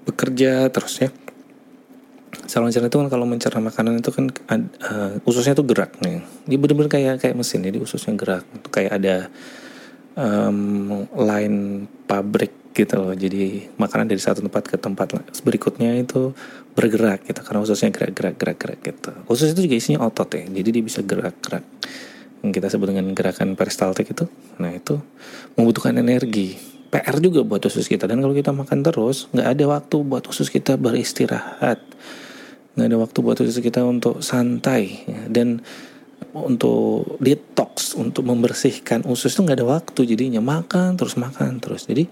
bekerja 0.08 0.72
terus 0.72 1.02
ya. 1.02 1.10
Saluran 2.32 2.72
cerna 2.72 2.88
itu 2.88 2.96
kan 2.96 3.08
kalau 3.12 3.28
mencerna 3.28 3.60
makanan 3.60 4.00
itu 4.00 4.10
kan 4.12 4.32
uh, 4.88 5.20
ususnya 5.28 5.52
tuh 5.52 5.68
gerak 5.68 6.00
nih. 6.00 6.24
Dia 6.48 6.58
bener-bener 6.58 6.88
kayak 6.88 7.14
kayak 7.20 7.36
mesin, 7.36 7.60
jadi 7.60 7.76
ususnya 7.76 8.16
gerak. 8.16 8.44
Itu 8.56 8.68
kayak 8.72 8.92
ada 8.96 9.16
um, 10.16 11.04
line 11.12 11.86
pabrik 12.08 12.72
gitu 12.72 12.96
loh. 12.96 13.12
Jadi 13.12 13.68
makanan 13.76 14.08
dari 14.08 14.20
satu 14.20 14.40
tempat 14.40 14.64
ke 14.64 14.76
tempat 14.80 15.12
berikutnya 15.44 16.00
itu 16.00 16.32
bergerak 16.72 17.28
gitu 17.28 17.40
karena 17.44 17.60
khususnya 17.60 17.92
gerak-gerak 17.92 18.34
gerak-gerak 18.40 18.78
gitu. 18.80 19.10
Khusus 19.28 19.52
itu 19.52 19.68
juga 19.68 19.76
isinya 19.76 20.00
otot 20.08 20.28
ya 20.32 20.48
jadi 20.48 20.68
dia 20.72 20.84
bisa 20.84 21.04
gerak-gerak 21.04 21.64
yang 22.42 22.50
kita 22.50 22.66
sebut 22.72 22.90
dengan 22.90 23.12
gerakan 23.14 23.54
peristaltik 23.54 24.10
itu 24.10 24.26
nah 24.58 24.72
itu 24.72 24.98
membutuhkan 25.54 25.94
energi. 26.00 26.58
PR 26.92 27.24
juga 27.24 27.40
buat 27.40 27.64
usus 27.64 27.88
kita 27.88 28.04
dan 28.04 28.20
kalau 28.20 28.36
kita 28.36 28.52
makan 28.52 28.84
terus 28.84 29.24
nggak 29.32 29.48
ada 29.48 29.64
waktu 29.64 29.96
buat 30.04 30.28
usus 30.28 30.52
kita 30.52 30.76
beristirahat 30.76 31.80
nggak 32.72 32.88
ada 32.88 32.98
waktu 32.98 33.18
buat 33.20 33.36
usus 33.40 33.60
kita 33.60 33.84
untuk 33.84 34.24
santai 34.24 35.04
ya. 35.04 35.22
dan 35.28 35.60
untuk 36.32 37.20
detox 37.20 37.92
untuk 37.92 38.24
membersihkan 38.24 39.04
usus 39.04 39.34
itu 39.36 39.44
nggak 39.44 39.58
ada 39.60 39.68
waktu 39.68 40.00
jadinya 40.08 40.40
makan 40.40 40.96
terus 40.96 41.20
makan 41.20 41.60
terus 41.60 41.84
jadi 41.84 42.08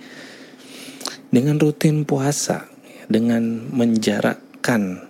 dengan 1.30 1.62
rutin 1.62 2.02
puasa, 2.02 2.66
dengan 3.06 3.70
menjarakkan 3.70 5.06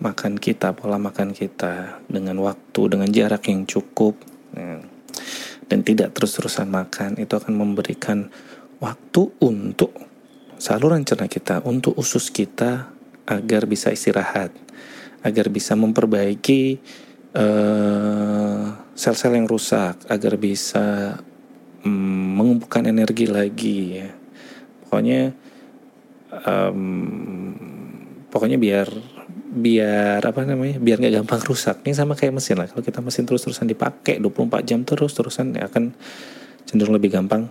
makan 0.00 0.40
kita, 0.40 0.72
pola 0.72 0.96
makan 0.96 1.36
kita 1.36 2.00
dengan 2.08 2.40
waktu, 2.40 2.80
dengan 2.88 3.08
jarak 3.12 3.44
yang 3.52 3.68
cukup, 3.68 4.16
ya, 4.56 4.80
dan 5.68 5.84
tidak 5.84 6.16
terus-terusan 6.16 6.72
makan, 6.72 7.20
itu 7.20 7.36
akan 7.36 7.52
memberikan 7.52 8.32
waktu 8.80 9.28
untuk 9.44 9.92
saluran 10.56 11.04
cerna 11.04 11.28
kita, 11.28 11.60
untuk 11.68 11.92
usus 12.00 12.32
kita 12.32 12.95
agar 13.26 13.66
bisa 13.66 13.90
istirahat, 13.90 14.54
agar 15.20 15.46
bisa 15.50 15.74
memperbaiki 15.74 16.78
uh, 17.34 18.64
sel-sel 18.94 19.34
yang 19.34 19.50
rusak, 19.50 19.98
agar 20.06 20.38
bisa 20.38 21.18
um, 21.82 22.38
mengumpulkan 22.38 22.86
energi 22.86 23.26
lagi 23.26 23.78
ya. 24.00 24.10
Pokoknya 24.86 25.34
um, 26.46 27.52
pokoknya 28.30 28.56
biar 28.56 28.88
biar 29.56 30.20
apa 30.20 30.44
namanya 30.44 30.78
biar 30.78 31.02
nggak 31.02 31.14
gampang 31.22 31.42
rusak. 31.44 31.82
Ini 31.82 31.92
sama 31.96 32.14
kayak 32.14 32.38
mesin 32.38 32.56
lah. 32.62 32.70
Kalau 32.70 32.84
kita 32.86 33.02
mesin 33.02 33.26
terus 33.26 33.42
terusan 33.42 33.66
dipakai 33.66 34.22
24 34.22 34.62
jam 34.62 34.80
terus 34.86 35.12
terusan 35.16 35.56
ya 35.56 35.66
akan 35.66 35.96
cenderung 36.66 36.98
lebih 36.98 37.14
gampang 37.14 37.50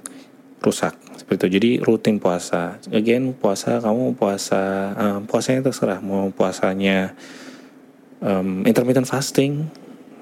rusak 0.66 0.98
seperti 1.14 1.38
itu. 1.38 1.48
Jadi 1.58 1.70
rutin 1.86 2.18
puasa. 2.18 2.82
Again 2.90 3.38
puasa 3.38 3.78
kamu 3.78 4.18
puasa 4.18 4.94
um, 4.98 5.20
puasanya 5.30 5.62
terserah. 5.70 6.02
Mau 6.02 6.34
puasanya 6.34 7.14
um, 8.26 8.66
intermittent 8.66 9.06
fasting 9.06 9.70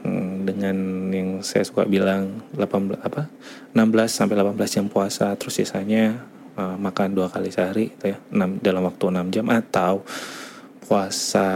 um, 0.04 0.44
dengan 0.44 0.76
yang 1.16 1.30
saya 1.40 1.64
suka 1.64 1.88
bilang 1.88 2.44
18 2.60 3.00
apa? 3.00 3.32
16 3.72 3.80
sampai 4.12 4.36
18 4.36 4.60
jam 4.68 4.86
puasa. 4.92 5.32
Terus 5.40 5.64
sisanya 5.64 6.20
uh, 6.60 6.76
makan 6.76 7.16
dua 7.16 7.32
kali 7.32 7.48
sehari 7.48 7.96
gitu 7.96 8.16
ya. 8.16 8.18
6, 8.32 8.60
dalam 8.60 8.84
waktu 8.84 9.04
6 9.08 9.34
jam. 9.34 9.46
Atau 9.48 10.04
puasa 10.84 11.48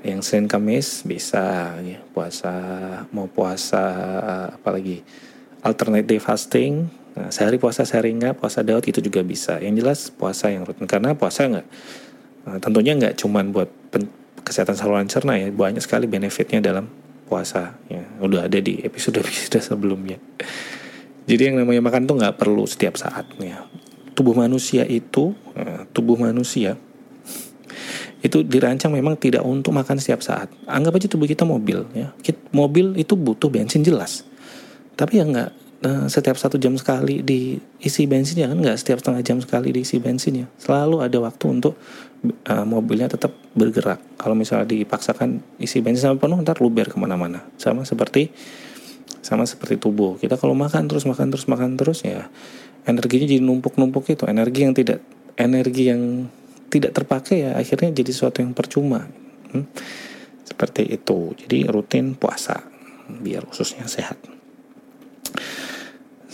yang 0.00 0.24
Senin 0.24 0.48
Kamis 0.48 1.04
bisa 1.04 1.76
ya. 1.84 2.00
Puasa 2.12 2.52
mau 3.12 3.28
puasa 3.28 3.84
uh, 4.24 4.48
apalagi 4.56 5.04
alternative 5.64 6.20
fasting 6.20 7.03
nah, 7.14 7.30
sehari 7.30 7.56
puasa 7.56 7.86
sehari 7.86 8.12
enggak 8.12 8.38
puasa 8.38 8.60
daud 8.60 8.84
itu 8.84 9.00
juga 9.00 9.24
bisa 9.24 9.58
yang 9.58 9.74
jelas 9.74 10.10
puasa 10.12 10.50
yang 10.50 10.66
rutin 10.66 10.86
karena 10.86 11.14
puasa 11.16 11.46
enggak 11.48 11.66
uh, 12.46 12.58
tentunya 12.60 12.92
enggak 12.94 13.14
cuman 13.18 13.50
buat 13.54 13.70
kesehatan 14.44 14.76
saluran 14.76 15.08
cerna 15.08 15.40
ya 15.40 15.48
banyak 15.48 15.80
sekali 15.80 16.04
benefitnya 16.04 16.60
dalam 16.60 16.90
puasa 17.24 17.80
ya 17.88 18.04
udah 18.20 18.46
ada 18.46 18.58
di 18.60 18.84
episode 18.84 19.24
episode 19.24 19.62
sebelumnya 19.72 20.20
jadi 21.24 21.50
yang 21.50 21.64
namanya 21.64 21.80
makan 21.80 22.04
tuh 22.04 22.20
nggak 22.20 22.36
perlu 22.36 22.68
setiap 22.68 23.00
saat 23.00 23.24
ya 23.40 23.64
tubuh 24.12 24.36
manusia 24.36 24.84
itu 24.84 25.32
eh, 25.56 25.88
tubuh 25.90 26.20
manusia 26.20 26.76
itu 28.24 28.40
dirancang 28.40 28.88
memang 28.88 29.20
tidak 29.20 29.44
untuk 29.44 29.76
makan 29.76 30.00
setiap 30.00 30.24
saat. 30.24 30.48
Anggap 30.64 30.96
aja 30.96 31.12
tubuh 31.12 31.28
kita 31.28 31.44
mobil 31.44 31.84
ya. 31.92 32.08
Mobil 32.56 32.96
itu 32.96 33.20
butuh 33.20 33.52
bensin 33.52 33.84
jelas. 33.84 34.24
Tapi 34.96 35.20
ya 35.20 35.28
nggak 35.28 35.50
uh, 35.84 36.06
setiap 36.08 36.34
satu 36.40 36.56
jam 36.56 36.74
sekali 36.80 37.20
diisi 37.20 38.08
bensinnya 38.08 38.50
kan 38.50 38.58
nggak 38.58 38.80
setiap 38.80 39.04
setengah 39.04 39.22
jam 39.22 39.38
sekali 39.38 39.70
diisi 39.70 40.00
bensinnya. 40.00 40.48
Selalu 40.56 41.04
ada 41.04 41.18
waktu 41.20 41.44
untuk 41.52 41.76
uh, 42.24 42.66
mobilnya 42.66 43.12
tetap 43.12 43.36
bergerak. 43.52 44.00
Kalau 44.16 44.34
misalnya 44.34 44.66
dipaksakan 44.66 45.44
isi 45.60 45.84
bensin 45.84 46.10
sampai 46.10 46.24
penuh 46.24 46.40
ntar 46.42 46.58
luber 46.58 46.88
ke 46.88 46.96
mana-mana. 46.96 47.44
Sama 47.60 47.84
seperti 47.84 48.32
sama 49.20 49.44
seperti 49.44 49.76
tubuh. 49.76 50.16
Kita 50.16 50.40
kalau 50.40 50.56
makan 50.56 50.88
terus 50.88 51.04
makan 51.04 51.28
terus 51.30 51.46
makan 51.46 51.76
terus 51.76 52.02
ya 52.04 52.28
energinya 52.84 53.26
jadi 53.28 53.42
numpuk-numpuk 53.44 54.04
itu 54.12 54.24
energi 54.28 54.60
yang 54.64 54.74
tidak 54.76 55.00
energi 55.40 55.82
yang 55.88 56.28
tidak 56.68 56.92
terpakai 56.92 57.48
ya 57.48 57.50
akhirnya 57.56 57.94
jadi 57.94 58.10
sesuatu 58.12 58.44
yang 58.44 58.52
percuma 58.52 59.08
hmm? 59.54 59.64
seperti 60.44 60.90
itu 60.90 61.32
jadi 61.44 61.70
rutin 61.70 62.14
puasa 62.14 62.66
biar 63.08 63.48
ususnya 63.48 63.88
sehat 63.88 64.18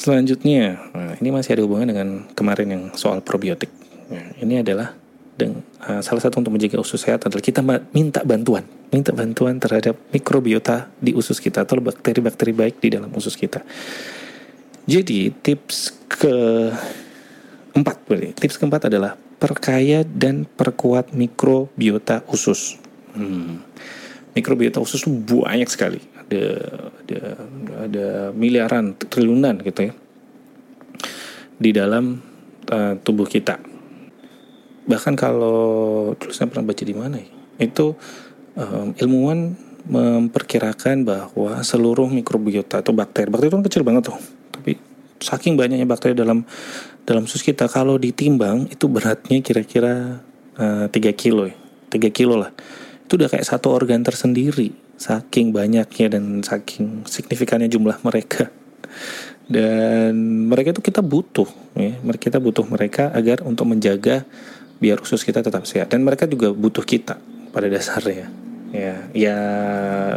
selanjutnya 0.01 0.81
nah 0.97 1.13
ini 1.21 1.29
masih 1.29 1.61
ada 1.61 1.63
hubungan 1.69 1.93
dengan 1.93 2.09
kemarin 2.33 2.69
yang 2.73 2.85
soal 2.97 3.21
probiotik 3.21 3.69
nah, 4.09 4.33
ini 4.41 4.65
adalah 4.65 4.97
dan 5.37 5.61
uh, 5.85 6.01
salah 6.01 6.21
satu 6.21 6.41
untuk 6.41 6.57
menjaga 6.57 6.81
usus 6.81 7.01
sehat 7.01 7.25
adalah 7.29 7.45
kita 7.45 7.61
minta 7.93 8.25
bantuan 8.25 8.65
minta 8.89 9.13
bantuan 9.13 9.61
terhadap 9.61 10.01
mikrobiota 10.09 10.89
di 10.97 11.13
usus 11.13 11.37
kita 11.37 11.69
atau 11.69 11.81
bakteri-bakteri 11.85 12.53
baik 12.57 12.77
di 12.81 12.97
dalam 12.97 13.13
usus 13.13 13.37
kita 13.37 13.61
jadi 14.89 15.29
tips 15.45 16.09
ke 16.09 16.35
empat 17.77 17.97
berarti 18.09 18.33
tips 18.35 18.57
keempat 18.57 18.89
adalah 18.89 19.15
memperkaya 19.41 20.05
dan 20.05 20.45
perkuat 20.45 21.17
mikrobiota 21.17 22.21
usus. 22.29 22.77
Hmm. 23.17 23.65
Mikrobiota 24.37 24.85
usus 24.85 25.01
itu 25.01 25.17
banyak 25.17 25.65
sekali. 25.65 26.05
Ada 26.31 26.47
ada 27.03 27.23
ada 27.91 28.07
miliaran, 28.31 28.95
triliunan 28.95 29.59
gitu 29.67 29.91
ya. 29.91 29.93
Di 31.59 31.71
dalam 31.75 32.23
uh, 32.71 32.95
tubuh 33.03 33.27
kita. 33.27 33.59
Bahkan 34.87 35.15
kalau 35.19 36.15
dulu 36.15 36.31
pernah 36.31 36.67
baca 36.71 36.83
di 36.87 36.95
mana 36.95 37.19
ya? 37.19 37.31
Itu 37.59 37.99
um, 38.55 38.95
ilmuwan 38.95 39.59
memperkirakan 39.91 41.03
bahwa 41.03 41.59
seluruh 41.67 42.07
mikrobiota 42.07 42.79
atau 42.79 42.95
bakteri, 42.95 43.27
bakteri 43.27 43.49
itu 43.51 43.57
kan 43.59 43.65
kecil 43.67 43.83
banget 43.83 44.03
tuh, 44.13 44.19
tapi 44.55 44.79
saking 45.21 45.55
banyaknya 45.55 45.85
bakteri 45.85 46.17
dalam 46.17 46.49
dalam 47.05 47.29
usus 47.29 47.45
kita 47.45 47.69
kalau 47.69 48.01
ditimbang 48.01 48.69
itu 48.73 48.89
beratnya 48.89 49.41
kira-kira 49.45 50.25
uh, 50.57 50.87
3 50.89 50.95
kilo 51.13 51.49
ya 51.49 51.57
3 51.93 52.09
kilo 52.11 52.41
lah 52.41 52.51
itu 53.05 53.13
udah 53.21 53.29
kayak 53.29 53.45
satu 53.45 53.73
organ 53.73 54.01
tersendiri 54.01 54.73
saking 55.01 55.57
banyaknya 55.57 56.13
dan 56.13 56.45
saking 56.45 57.09
signifikannya 57.09 57.73
jumlah 57.73 57.97
mereka. 58.05 58.53
Dan 59.49 60.47
mereka 60.53 60.77
itu 60.77 60.85
kita 60.85 61.01
butuh 61.01 61.49
ya. 61.73 61.97
Kita 62.21 62.37
butuh 62.37 62.69
mereka 62.69 63.09
agar 63.17 63.41
untuk 63.49 63.65
menjaga 63.65 64.29
biar 64.77 65.01
usus 65.01 65.25
kita 65.25 65.41
tetap 65.41 65.65
sehat. 65.65 65.89
Dan 65.89 66.05
mereka 66.05 66.29
juga 66.29 66.53
butuh 66.53 66.85
kita 66.85 67.17
pada 67.49 67.67
dasarnya 67.73 68.29
ya. 68.71 68.95
Ya 69.17 69.39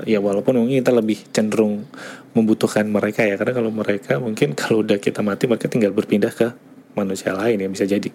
ya 0.04 0.20
walaupun 0.20 0.60
mungkin 0.60 0.84
kita 0.84 0.94
lebih 0.94 1.18
cenderung 1.32 1.88
membutuhkan 2.36 2.84
mereka 2.84 3.24
ya. 3.24 3.40
Karena 3.40 3.56
kalau 3.56 3.72
mereka 3.72 4.20
mungkin 4.20 4.52
kalau 4.52 4.84
udah 4.84 5.00
kita 5.00 5.24
mati 5.24 5.48
mereka 5.48 5.72
tinggal 5.72 5.96
berpindah 5.96 6.36
ke 6.36 6.52
manusia 6.94 7.32
lain 7.32 7.58
ya 7.58 7.72
bisa 7.72 7.88
jadi. 7.88 8.12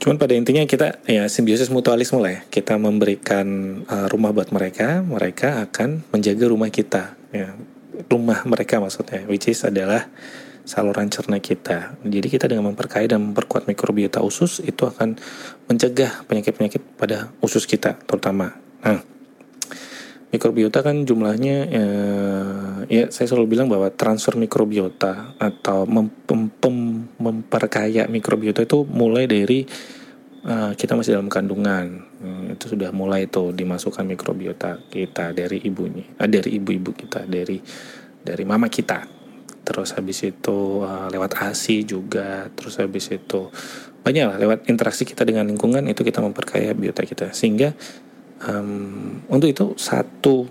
Cuman 0.00 0.16
pada 0.16 0.32
intinya 0.32 0.64
kita 0.64 1.04
ya 1.04 1.28
simbiosis 1.28 1.68
mutualisme 1.68 2.24
lah 2.24 2.32
ya. 2.32 2.40
Kita 2.48 2.80
memberikan 2.80 3.46
uh, 3.84 4.08
rumah 4.08 4.32
buat 4.32 4.48
mereka, 4.48 5.04
mereka 5.04 5.68
akan 5.68 6.08
menjaga 6.08 6.48
rumah 6.48 6.72
kita. 6.72 7.20
Ya, 7.30 7.52
rumah 8.08 8.40
mereka 8.48 8.80
maksudnya, 8.80 9.28
which 9.28 9.52
is 9.52 9.60
adalah 9.60 10.08
saluran 10.64 11.12
cerna 11.12 11.36
kita. 11.36 12.00
Jadi 12.00 12.26
kita 12.32 12.48
dengan 12.48 12.72
memperkaya 12.72 13.12
dan 13.12 13.28
memperkuat 13.28 13.68
mikrobiota 13.68 14.24
usus 14.24 14.64
itu 14.64 14.88
akan 14.88 15.20
mencegah 15.68 16.24
penyakit-penyakit 16.24 16.96
pada 16.96 17.28
usus 17.44 17.68
kita 17.68 18.00
terutama. 18.08 18.56
Nah, 18.80 19.04
mikrobiota 20.30 20.86
kan 20.86 21.02
jumlahnya 21.02 21.56
ya, 21.66 21.86
ya 22.86 23.04
saya 23.10 23.26
selalu 23.26 23.58
bilang 23.58 23.66
bahwa 23.66 23.90
transfer 23.90 24.38
mikrobiota 24.38 25.34
atau 25.42 25.84
mem, 25.90 26.06
mem, 26.30 26.76
memperkaya 27.18 28.06
mikrobiota 28.06 28.62
itu 28.62 28.86
mulai 28.86 29.26
dari 29.26 29.66
uh, 30.46 30.72
kita 30.78 30.94
masih 30.94 31.18
dalam 31.18 31.26
kandungan. 31.26 32.06
Hmm, 32.20 32.52
itu 32.52 32.76
sudah 32.76 32.92
mulai 32.92 33.26
itu 33.26 33.50
dimasukkan 33.50 34.04
mikrobiota 34.04 34.76
kita 34.92 35.32
dari 35.32 35.64
ibunya 35.64 36.04
uh, 36.20 36.28
dari 36.28 36.62
ibu-ibu 36.62 36.94
kita 36.94 37.26
dari 37.26 37.58
dari 38.22 38.44
mama 38.46 38.70
kita. 38.70 39.18
Terus 39.66 39.94
habis 39.98 40.22
itu 40.22 40.86
uh, 40.86 41.10
lewat 41.10 41.42
asi 41.42 41.82
juga 41.82 42.46
terus 42.54 42.78
habis 42.78 43.10
itu 43.10 43.50
banyak 44.00 44.24
lah 44.24 44.36
lewat 44.40 44.70
interaksi 44.72 45.04
kita 45.04 45.26
dengan 45.26 45.44
lingkungan 45.50 45.84
itu 45.90 46.06
kita 46.06 46.22
memperkaya 46.22 46.70
biota 46.70 47.02
kita. 47.02 47.34
Sehingga 47.34 47.74
um, 48.48 49.20
untuk 49.28 49.48
itu 49.50 49.64
satu 49.76 50.48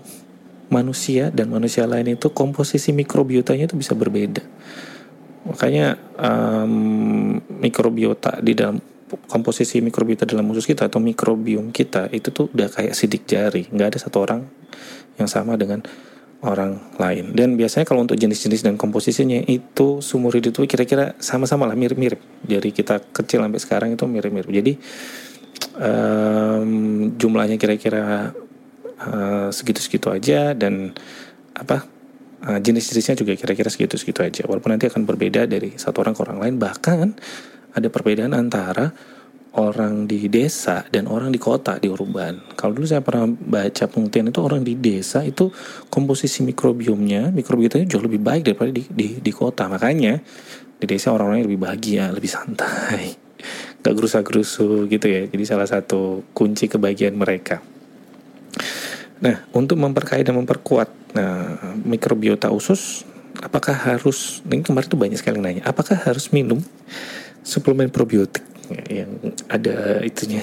manusia 0.70 1.34
dan 1.34 1.50
manusia 1.50 1.84
lain 1.84 2.14
itu 2.14 2.30
komposisi 2.30 2.94
mikrobiotanya 2.94 3.66
itu 3.66 3.74
bisa 3.74 3.98
berbeda. 3.98 4.42
Makanya 5.50 5.98
um, 6.20 7.40
mikrobiota 7.58 8.38
di 8.38 8.54
dalam 8.54 8.78
komposisi 9.26 9.82
mikrobiota 9.82 10.22
dalam 10.22 10.46
usus 10.54 10.62
kita 10.62 10.86
atau 10.86 11.02
mikrobiom 11.02 11.74
kita 11.74 12.06
itu 12.14 12.30
tuh 12.30 12.46
udah 12.54 12.70
kayak 12.70 12.94
sidik 12.94 13.26
jari. 13.26 13.66
Nggak 13.66 13.96
ada 13.96 13.98
satu 13.98 14.22
orang 14.22 14.46
yang 15.18 15.26
sama 15.26 15.58
dengan 15.58 15.82
orang 16.40 16.96
lain. 16.96 17.36
Dan 17.36 17.58
biasanya 17.58 17.84
kalau 17.84 18.06
untuk 18.06 18.16
jenis-jenis 18.16 18.64
dan 18.64 18.74
komposisinya 18.80 19.44
itu 19.44 20.00
sumur 20.00 20.32
hidup 20.38 20.56
itu 20.56 20.70
kira-kira 20.70 21.18
sama-sama 21.20 21.68
lah 21.68 21.76
mirip-mirip. 21.76 22.20
Dari 22.46 22.70
kita 22.70 23.02
kecil 23.12 23.44
sampai 23.44 23.60
sekarang 23.60 23.88
itu 23.98 24.04
mirip-mirip. 24.06 24.48
Jadi 24.48 24.72
um, 25.80 26.70
jumlahnya 27.16 27.56
kira-kira 27.56 28.36
uh, 29.00 29.48
segitu-segitu 29.48 30.12
aja 30.12 30.52
dan 30.52 30.92
apa 31.56 31.88
uh, 32.44 32.60
jenis-jenisnya 32.60 33.16
juga 33.16 33.32
kira-kira 33.34 33.72
segitu-segitu 33.72 34.20
aja 34.20 34.42
walaupun 34.44 34.76
nanti 34.76 34.86
akan 34.86 35.08
berbeda 35.08 35.48
dari 35.48 35.74
satu 35.80 36.04
orang 36.04 36.14
ke 36.14 36.20
orang 36.22 36.38
lain 36.38 36.54
bahkan 36.60 37.16
ada 37.72 37.88
perbedaan 37.88 38.36
antara 38.36 38.92
orang 39.50 40.06
di 40.06 40.30
desa 40.30 40.86
dan 40.94 41.10
orang 41.10 41.34
di 41.34 41.40
kota 41.42 41.74
di 41.82 41.90
urban. 41.90 42.54
Kalau 42.54 42.70
dulu 42.70 42.86
saya 42.86 43.02
pernah 43.02 43.26
baca 43.26 43.90
penelitian 43.90 44.30
itu 44.30 44.40
orang 44.46 44.62
di 44.62 44.78
desa 44.78 45.26
itu 45.26 45.50
komposisi 45.90 46.46
mikrobiomnya, 46.46 47.34
mikrobiotanya 47.34 47.86
jauh 47.90 48.06
lebih 48.06 48.22
baik 48.22 48.46
daripada 48.46 48.70
di, 48.70 48.86
di, 48.86 49.18
di 49.18 49.32
kota. 49.34 49.66
Makanya 49.66 50.22
di 50.78 50.86
desa 50.86 51.10
orang-orangnya 51.10 51.50
lebih 51.50 51.60
bahagia, 51.66 52.14
lebih 52.14 52.30
santai 52.30 53.19
gak 53.80 53.94
gerusa-gerusu 53.96 54.88
gitu 54.88 55.06
ya. 55.08 55.22
Jadi 55.28 55.44
salah 55.44 55.68
satu 55.68 56.24
kunci 56.36 56.68
kebahagiaan 56.68 57.16
mereka. 57.16 57.64
Nah, 59.20 59.44
untuk 59.52 59.76
memperkaya 59.76 60.24
dan 60.24 60.36
memperkuat 60.40 60.88
nah, 61.12 61.76
mikrobiota 61.84 62.48
usus, 62.48 63.04
apakah 63.44 63.76
harus, 63.76 64.40
ini 64.48 64.64
kemarin 64.64 64.88
tuh 64.88 65.00
banyak 65.00 65.20
sekali 65.20 65.40
nanya, 65.40 65.62
apakah 65.68 65.96
harus 65.96 66.32
minum 66.32 66.60
suplemen 67.44 67.92
probiotik 67.92 68.44
yang 68.88 69.12
ada 69.50 70.00
itunya, 70.00 70.40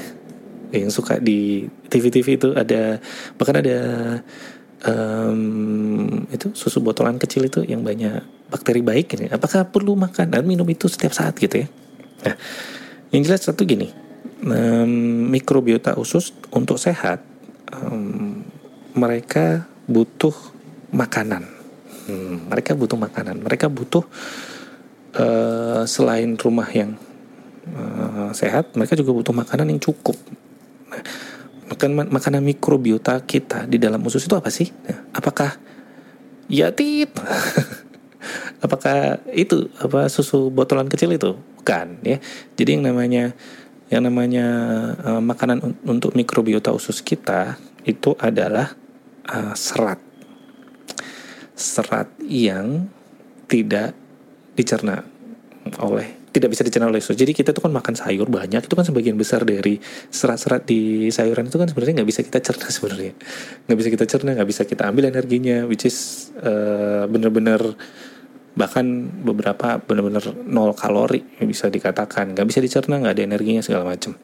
yang 0.70 0.94
suka 0.94 1.18
di 1.18 1.66
TV-TV 1.90 2.28
itu 2.38 2.50
ada, 2.54 3.02
bahkan 3.40 3.66
ada 3.66 3.80
um, 4.86 6.22
itu 6.30 6.54
susu 6.54 6.84
botolan 6.84 7.18
kecil 7.18 7.48
itu 7.48 7.64
yang 7.66 7.82
banyak 7.82 8.22
bakteri 8.52 8.86
baik 8.86 9.18
ini. 9.18 9.32
Apakah 9.32 9.66
perlu 9.66 9.98
makan 9.98 10.38
dan 10.38 10.44
minum 10.46 10.68
itu 10.70 10.86
setiap 10.92 11.16
saat 11.16 11.34
gitu 11.40 11.66
ya? 11.66 11.68
Nah, 12.28 12.36
yang 13.12 13.22
jelas 13.24 13.44
satu 13.48 13.64
gini, 13.64 13.92
um, 14.44 15.32
mikrobiota 15.32 15.96
usus 15.96 16.36
untuk 16.52 16.76
sehat, 16.76 17.24
um, 17.72 18.44
mereka 18.98 19.68
butuh 19.88 20.34
makanan. 20.92 21.48
Hmm, 22.08 22.48
mereka 22.48 22.76
butuh 22.76 23.00
makanan. 23.00 23.44
Mereka 23.44 23.68
butuh 23.68 24.04
uh, 25.16 25.84
selain 25.84 26.36
rumah 26.40 26.68
yang 26.72 26.96
uh, 27.72 28.32
sehat, 28.32 28.76
mereka 28.76 28.96
juga 28.96 29.12
butuh 29.16 29.36
makanan 29.36 29.72
yang 29.72 29.82
cukup. 29.82 30.16
Nah, 30.88 31.04
makan 31.68 32.08
makanan 32.12 32.42
mikrobiota 32.44 33.20
kita 33.24 33.68
di 33.68 33.76
dalam 33.80 34.00
usus 34.04 34.24
itu 34.24 34.36
apa 34.36 34.48
sih? 34.48 34.72
Nah, 34.88 35.12
apakah 35.16 35.56
ya 36.48 36.72
tit? 36.72 37.12
apakah 38.64 39.22
itu 39.32 39.70
apa 39.78 40.08
susu 40.12 40.50
botolan 40.50 40.90
kecil 40.90 41.14
itu? 41.14 41.36
bukan 41.68 42.00
ya. 42.00 42.18
Jadi 42.56 42.80
yang 42.80 42.84
namanya 42.88 43.36
yang 43.92 44.08
namanya 44.08 44.48
uh, 45.04 45.20
makanan 45.20 45.60
un 45.60 45.72
untuk 45.84 46.16
mikrobiota 46.16 46.72
usus 46.72 47.04
kita 47.04 47.60
itu 47.84 48.16
adalah 48.16 48.72
uh, 49.28 49.52
serat. 49.52 50.00
Serat 51.52 52.08
yang 52.24 52.88
tidak 53.52 53.92
dicerna 54.56 55.04
oleh 55.84 56.16
tidak 56.32 56.56
bisa 56.56 56.64
dicerna 56.64 56.88
oleh 56.88 57.04
usus. 57.04 57.20
Jadi 57.20 57.36
kita 57.36 57.52
tuh 57.52 57.68
kan 57.68 57.74
makan 57.76 58.00
sayur 58.00 58.32
banyak 58.32 58.64
itu 58.64 58.76
kan 58.78 58.86
sebagian 58.88 59.20
besar 59.20 59.44
dari 59.44 59.82
serat-serat 60.08 60.64
di 60.64 61.12
sayuran 61.12 61.52
itu 61.52 61.58
kan 61.60 61.68
sebenarnya 61.68 62.00
nggak 62.00 62.10
bisa 62.16 62.22
kita 62.24 62.40
cerna 62.40 62.68
sebenarnya 62.72 63.14
nggak 63.68 63.78
bisa 63.84 63.90
kita 63.92 64.06
cerna 64.08 64.30
nggak 64.40 64.48
bisa 64.48 64.64
kita 64.64 64.84
ambil 64.88 65.12
energinya 65.12 65.68
which 65.68 65.84
is 65.84 66.30
uh, 66.40 67.10
bener-bener 67.10 67.60
bahkan 68.58 69.14
beberapa 69.22 69.78
benar-benar 69.78 70.34
nol 70.50 70.74
kalori 70.74 71.22
bisa 71.46 71.70
dikatakan. 71.70 72.34
Nggak 72.34 72.48
bisa 72.50 72.60
dicerna 72.60 72.98
nggak 72.98 73.14
ada 73.14 73.24
energinya 73.24 73.62
segala 73.62 73.94
macam 73.94 74.18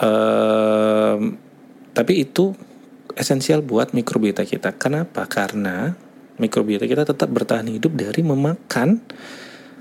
um, 0.00 1.20
tapi 1.94 2.12
itu 2.26 2.54
esensial 3.14 3.62
buat 3.62 3.94
mikrobiota 3.94 4.42
kita. 4.42 4.74
Kenapa? 4.74 5.26
Karena 5.30 5.94
mikrobiota 6.40 6.84
kita 6.90 7.06
tetap 7.06 7.30
bertahan 7.30 7.70
hidup 7.70 7.94
dari 7.94 8.20
memakan 8.26 8.98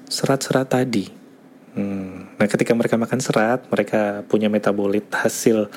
serat-serat 0.06 0.70
tadi. 0.70 1.26
Hmm. 1.74 2.38
nah 2.38 2.46
ketika 2.46 2.70
mereka 2.78 3.02
makan 3.02 3.18
serat 3.18 3.66
mereka 3.74 4.22
punya 4.30 4.46
metabolit 4.46 5.10
hasil 5.10 5.74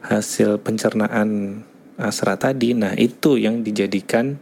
hasil 0.00 0.64
pencernaan 0.64 1.60
uh, 2.00 2.08
serat 2.08 2.40
tadi. 2.40 2.72
Nah 2.72 2.96
itu 2.96 3.36
yang 3.36 3.60
dijadikan 3.60 4.40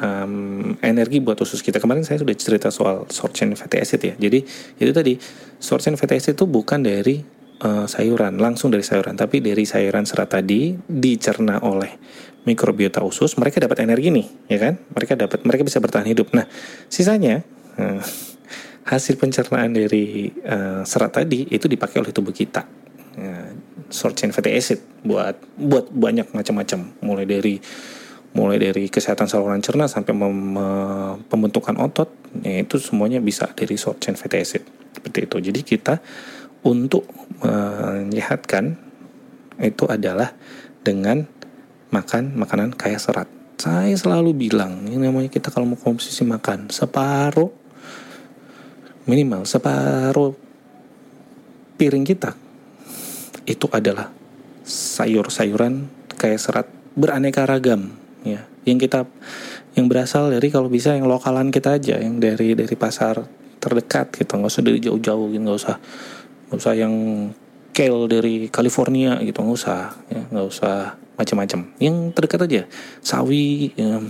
um, 0.00 0.74
energi 0.80 1.18
buat 1.20 1.38
usus 1.40 1.60
kita. 1.64 1.80
Kemarin 1.80 2.04
saya 2.04 2.20
sudah 2.20 2.34
cerita 2.36 2.68
soal 2.72 3.08
short 3.08 3.32
chain 3.36 3.52
fatty 3.56 3.76
acid 3.80 4.00
ya. 4.02 4.14
Jadi 4.16 4.38
itu 4.80 4.92
tadi 4.92 5.16
short 5.60 5.80
chain 5.84 5.96
fatty 5.96 6.16
acid 6.18 6.34
itu 6.36 6.44
bukan 6.48 6.84
dari 6.84 7.20
uh, 7.64 7.86
sayuran, 7.88 8.36
langsung 8.40 8.68
dari 8.72 8.84
sayuran, 8.84 9.16
tapi 9.16 9.40
dari 9.40 9.64
sayuran 9.64 10.04
serat 10.04 10.32
tadi 10.32 10.76
dicerna 10.84 11.60
oleh 11.64 11.96
mikrobiota 12.46 13.02
usus, 13.02 13.34
mereka 13.42 13.58
dapat 13.58 13.82
energi 13.82 14.14
nih, 14.14 14.26
ya 14.46 14.58
kan? 14.62 14.78
Mereka 14.78 15.18
dapat, 15.18 15.42
mereka 15.42 15.66
bisa 15.66 15.82
bertahan 15.82 16.06
hidup. 16.06 16.30
Nah, 16.30 16.46
sisanya 16.86 17.42
uh, 17.74 17.98
hasil 18.86 19.18
pencernaan 19.18 19.74
dari 19.74 20.30
uh, 20.46 20.86
serat 20.86 21.10
tadi 21.10 21.50
itu 21.50 21.66
dipakai 21.66 21.98
oleh 21.98 22.14
tubuh 22.14 22.30
kita 22.30 22.62
uh, 23.18 23.50
short 23.90 24.14
chain 24.14 24.30
fatty 24.30 24.54
acid 24.54 24.78
buat 25.02 25.34
buat 25.58 25.90
banyak 25.90 26.30
macam-macam 26.30 26.94
mulai 27.02 27.26
dari 27.26 27.58
mulai 28.36 28.60
dari 28.60 28.92
kesehatan 28.92 29.24
saluran 29.32 29.64
cerna 29.64 29.88
sampai 29.88 30.12
pembentukan 31.32 31.72
otot 31.80 32.12
ya 32.44 32.60
itu 32.60 32.76
semuanya 32.76 33.24
bisa 33.24 33.48
dari 33.56 33.80
short 33.80 34.04
chain 34.04 34.12
fatty 34.12 34.36
acid. 34.36 34.62
Seperti 34.92 35.24
itu. 35.24 35.36
Jadi 35.40 35.60
kita 35.64 35.94
untuk 36.68 37.08
menyehatkan 37.40 38.76
itu 39.64 39.84
adalah 39.88 40.36
dengan 40.84 41.24
makan 41.88 42.36
makanan 42.36 42.76
kaya 42.76 43.00
serat. 43.00 43.32
Saya 43.56 43.96
selalu 43.96 44.36
bilang 44.36 44.84
ini 44.84 45.00
namanya 45.00 45.32
kita 45.32 45.48
kalau 45.48 45.64
mau 45.64 45.80
konsumsi 45.80 46.28
makan 46.28 46.68
separuh 46.68 47.48
minimal 49.08 49.48
separuh 49.48 50.36
piring 51.80 52.04
kita 52.04 52.36
itu 53.48 53.66
adalah 53.72 54.12
sayur-sayuran 54.66 55.88
kayak 56.18 56.42
serat 56.42 56.66
beraneka 56.98 57.46
ragam 57.46 57.96
ya 58.26 58.42
yang 58.66 58.82
kita 58.82 59.06
yang 59.78 59.86
berasal 59.86 60.34
dari 60.34 60.50
kalau 60.50 60.66
bisa 60.66 60.98
yang 60.98 61.06
lokalan 61.06 61.54
kita 61.54 61.78
aja 61.78 62.02
yang 62.02 62.18
dari 62.18 62.58
dari 62.58 62.74
pasar 62.74 63.22
terdekat 63.62 64.10
gitu 64.18 64.34
nggak 64.34 64.50
usah 64.50 64.64
dari 64.66 64.82
jauh-jauh 64.82 65.30
gitu 65.30 65.42
nggak 65.46 65.58
usah 65.62 65.76
nggak 66.50 66.58
usah 66.58 66.74
yang 66.74 66.94
kale 67.70 68.10
dari 68.10 68.50
California 68.50 69.22
gitu 69.22 69.38
nggak 69.46 69.58
usah 69.62 69.94
ya 70.10 70.22
nggak 70.26 70.46
usah 70.50 70.76
macam-macam 71.16 71.72
yang 71.80 72.12
terdekat 72.12 72.40
aja 72.44 72.62
sawi 73.00 73.72
ya, 73.72 74.02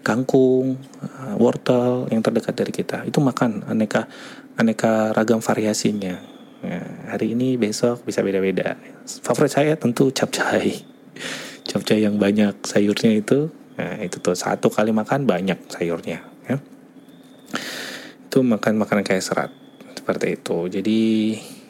kangkung, 0.00 0.80
uh, 1.04 1.34
wortel 1.36 2.08
yang 2.08 2.24
terdekat 2.24 2.56
dari 2.56 2.72
kita. 2.72 3.04
Itu 3.04 3.20
makan 3.20 3.68
aneka 3.68 4.08
aneka 4.56 5.12
ragam 5.14 5.40
variasinya. 5.44 6.16
Ya, 6.60 6.80
hari 7.08 7.32
ini 7.32 7.56
besok 7.56 8.04
bisa 8.04 8.20
beda-beda. 8.20 8.76
Favorit 9.24 9.52
saya 9.52 9.72
tentu 9.80 10.12
capcay. 10.12 10.84
Capcay 11.66 12.02
yang 12.02 12.16
banyak 12.16 12.60
sayurnya 12.64 13.16
itu, 13.18 13.48
nah 13.76 14.00
itu 14.00 14.16
tuh 14.18 14.34
satu 14.34 14.68
kali 14.72 14.90
makan 14.90 15.24
banyak 15.28 15.58
sayurnya. 15.70 16.24
Ya. 16.48 16.56
Itu 18.26 18.42
makan 18.42 18.80
makanan 18.80 19.04
kayak 19.04 19.24
serat 19.24 19.50
seperti 19.94 20.40
itu. 20.40 20.58
Jadi 20.70 21.00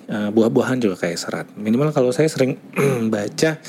uh, 0.09 0.31
buah-buahan 0.33 0.79
juga 0.81 0.97
kayak 1.07 1.19
serat. 1.19 1.47
Minimal 1.59 1.93
kalau 1.93 2.15
saya 2.15 2.31
sering 2.31 2.57
baca 3.15 3.61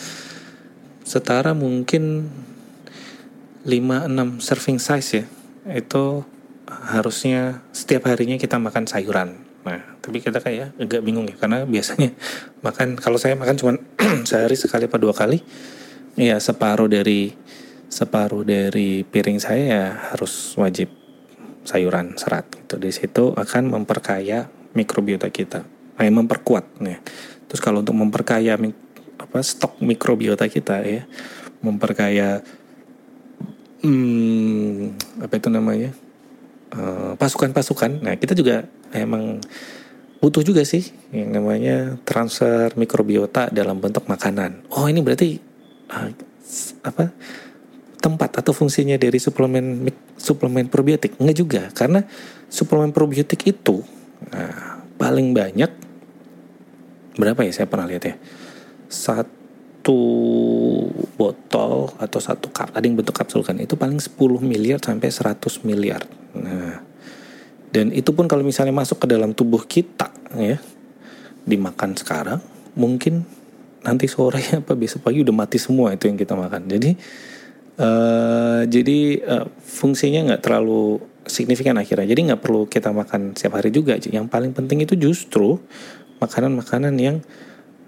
setara 1.12 1.52
mungkin 1.52 2.32
5-6 3.68 4.42
serving 4.42 4.80
size 4.82 5.10
ya 5.22 5.26
itu 5.78 6.26
harusnya 6.66 7.62
setiap 7.76 8.10
harinya 8.10 8.40
kita 8.40 8.58
makan 8.58 8.88
sayuran 8.90 9.38
nah 9.62 9.78
tapi 10.02 10.18
kita 10.18 10.42
kayak 10.42 10.74
agak 10.82 11.06
bingung 11.06 11.30
ya 11.30 11.38
karena 11.38 11.70
biasanya 11.70 12.10
makan 12.66 12.98
kalau 12.98 13.22
saya 13.22 13.38
makan 13.38 13.56
cuma 13.62 13.72
sehari 14.30 14.58
sekali 14.58 14.90
atau 14.90 14.98
dua 14.98 15.14
kali 15.14 15.44
ya 16.16 16.40
separuh 16.40 16.88
dari 16.92 17.32
separuh 17.92 18.48
dari 18.48 19.04
piring 19.04 19.40
saya 19.40 19.64
ya 19.64 19.86
harus 20.16 20.56
wajib 20.56 20.88
sayuran 21.68 22.16
serat 22.18 22.48
gitu 22.52 22.80
di 22.80 22.90
situ 22.90 23.36
akan 23.36 23.70
memperkaya 23.70 24.50
mikrobiota 24.74 25.28
kita 25.30 25.68
eh, 26.00 26.10
memperkuat 26.10 26.82
ya 26.82 26.98
terus 27.46 27.60
kalau 27.60 27.84
untuk 27.84 27.96
memperkaya 27.96 28.56
apa 29.22 29.40
stok 29.44 29.84
mikrobiota 29.84 30.48
kita 30.48 30.82
ya 30.82 31.04
memperkaya 31.62 32.42
hmm, 33.86 34.98
apa 35.22 35.34
itu 35.38 35.50
namanya 35.50 35.92
eh, 36.74 37.14
pasukan-pasukan. 37.18 38.02
Nah 38.02 38.16
kita 38.18 38.34
juga 38.38 38.66
emang 38.94 39.42
butuh 40.22 40.46
juga 40.46 40.62
sih 40.62 40.86
yang 41.10 41.34
namanya 41.34 41.98
transfer 42.06 42.74
mikrobiota 42.78 43.50
dalam 43.50 43.82
bentuk 43.82 44.06
makanan. 44.06 44.66
Oh 44.74 44.86
ini 44.86 45.02
berarti 45.02 45.51
uh, 45.92 46.10
apa 46.88 47.12
tempat 48.02 48.42
atau 48.42 48.52
fungsinya 48.56 48.98
dari 48.98 49.22
suplemen 49.22 49.86
suplemen 50.18 50.72
probiotik? 50.72 51.20
Enggak 51.22 51.38
juga 51.38 51.62
karena 51.76 52.02
suplemen 52.52 52.92
probiotik 52.92 53.46
itu 53.48 53.86
nah, 54.32 54.84
paling 55.00 55.32
banyak 55.32 55.72
berapa 57.16 57.40
ya 57.44 57.52
saya 57.52 57.68
pernah 57.68 57.88
lihat 57.88 58.04
ya 58.08 58.16
satu 58.92 60.00
botol 61.16 61.92
atau 61.96 62.20
satu 62.20 62.52
cup 62.52 62.76
ada 62.76 62.84
yang 62.84 63.00
bentuk 63.00 63.16
kapsul 63.16 63.44
kan 63.44 63.56
itu 63.60 63.80
paling 63.80 64.00
10 64.00 64.20
miliar 64.44 64.80
sampai 64.84 65.08
100 65.08 65.68
miliar 65.68 66.04
nah 66.36 66.84
dan 67.72 67.96
itu 67.96 68.12
pun 68.12 68.28
kalau 68.28 68.44
misalnya 68.44 68.76
masuk 68.76 69.04
ke 69.04 69.08
dalam 69.08 69.32
tubuh 69.32 69.64
kita 69.64 70.12
ya 70.36 70.60
dimakan 71.48 71.96
sekarang 71.96 72.40
mungkin 72.76 73.24
nanti 73.82 74.06
sore 74.06 74.42
apa 74.62 74.74
besok 74.78 75.06
pagi 75.06 75.22
udah 75.26 75.36
mati 75.36 75.58
semua 75.58 75.94
itu 75.94 76.08
yang 76.10 76.18
kita 76.18 76.34
makan. 76.38 76.70
Jadi 76.70 76.92
uh, 77.82 78.62
jadi 78.66 79.00
uh, 79.26 79.46
fungsinya 79.62 80.34
nggak 80.34 80.42
terlalu 80.42 81.02
signifikan 81.26 81.78
akhirnya. 81.78 82.06
Jadi 82.10 82.34
nggak 82.34 82.42
perlu 82.42 82.66
kita 82.66 82.94
makan 82.94 83.38
setiap 83.38 83.62
hari 83.62 83.70
juga. 83.74 83.98
Yang 83.98 84.28
paling 84.30 84.52
penting 84.54 84.84
itu 84.84 84.98
justru 84.98 85.58
makanan-makanan 86.22 86.94
yang 87.02 87.18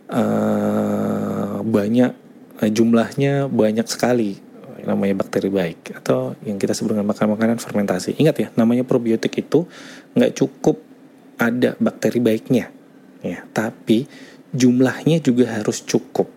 uh, 0.10 1.62
banyak 1.62 2.24
Eh, 2.64 2.72
jumlahnya 2.72 3.52
banyak 3.52 3.88
sekali. 3.92 4.40
Namanya 4.84 5.16
bakteri 5.16 5.48
baik 5.48 5.96
atau 5.96 6.36
yang 6.44 6.60
kita 6.60 6.76
sebut 6.76 6.96
dengan 6.96 7.08
makanan-makanan 7.08 7.60
fermentasi. 7.60 8.20
Ingat 8.20 8.36
ya, 8.36 8.48
namanya 8.60 8.84
probiotik 8.84 9.32
itu 9.40 9.64
nggak 10.12 10.36
cukup 10.36 10.84
ada 11.40 11.80
bakteri 11.80 12.20
baiknya, 12.20 12.68
ya, 13.24 13.48
tapi 13.56 14.04
jumlahnya 14.54 15.20
juga 15.20 15.60
harus 15.60 15.82
cukup. 15.84 16.30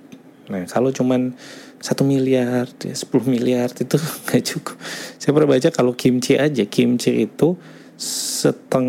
Nah, 0.49 0.65
kalau 0.67 0.91
cuman 0.91 1.37
satu 1.79 2.03
miliar, 2.03 2.67
ya, 2.83 2.97
10 2.97 3.07
miliar 3.29 3.69
itu 3.85 3.97
nggak 3.97 4.43
cukup. 4.43 4.77
Saya 5.21 5.31
pernah 5.37 5.51
baca 5.55 5.69
kalau 5.71 5.93
kimchi 5.93 6.35
aja, 6.41 6.65
kimchi 6.67 7.29
itu 7.29 7.55
seteng 7.97 8.89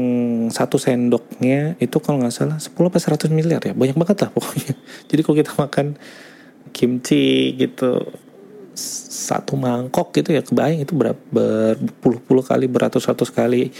satu 0.52 0.76
sendoknya 0.76 1.80
itu 1.80 1.96
kalau 2.04 2.20
nggak 2.20 2.36
salah 2.36 2.60
10 2.60 2.76
apa 2.76 3.00
100 3.00 3.32
miliar 3.32 3.64
ya 3.64 3.72
banyak 3.72 3.96
banget 3.96 4.28
lah 4.28 4.36
pokoknya 4.36 4.76
jadi 5.10 5.22
kalau 5.24 5.36
kita 5.40 5.52
makan 5.56 5.88
kimchi 6.76 7.56
gitu 7.56 8.04
satu 8.76 9.56
mangkok 9.56 10.12
gitu 10.12 10.36
ya 10.36 10.44
kebayang 10.44 10.84
itu 10.84 10.92
berapa 10.92 11.18
berpuluh-puluh 11.32 12.44
kali 12.44 12.68
beratus-ratus 12.68 13.32
kali 13.32 13.72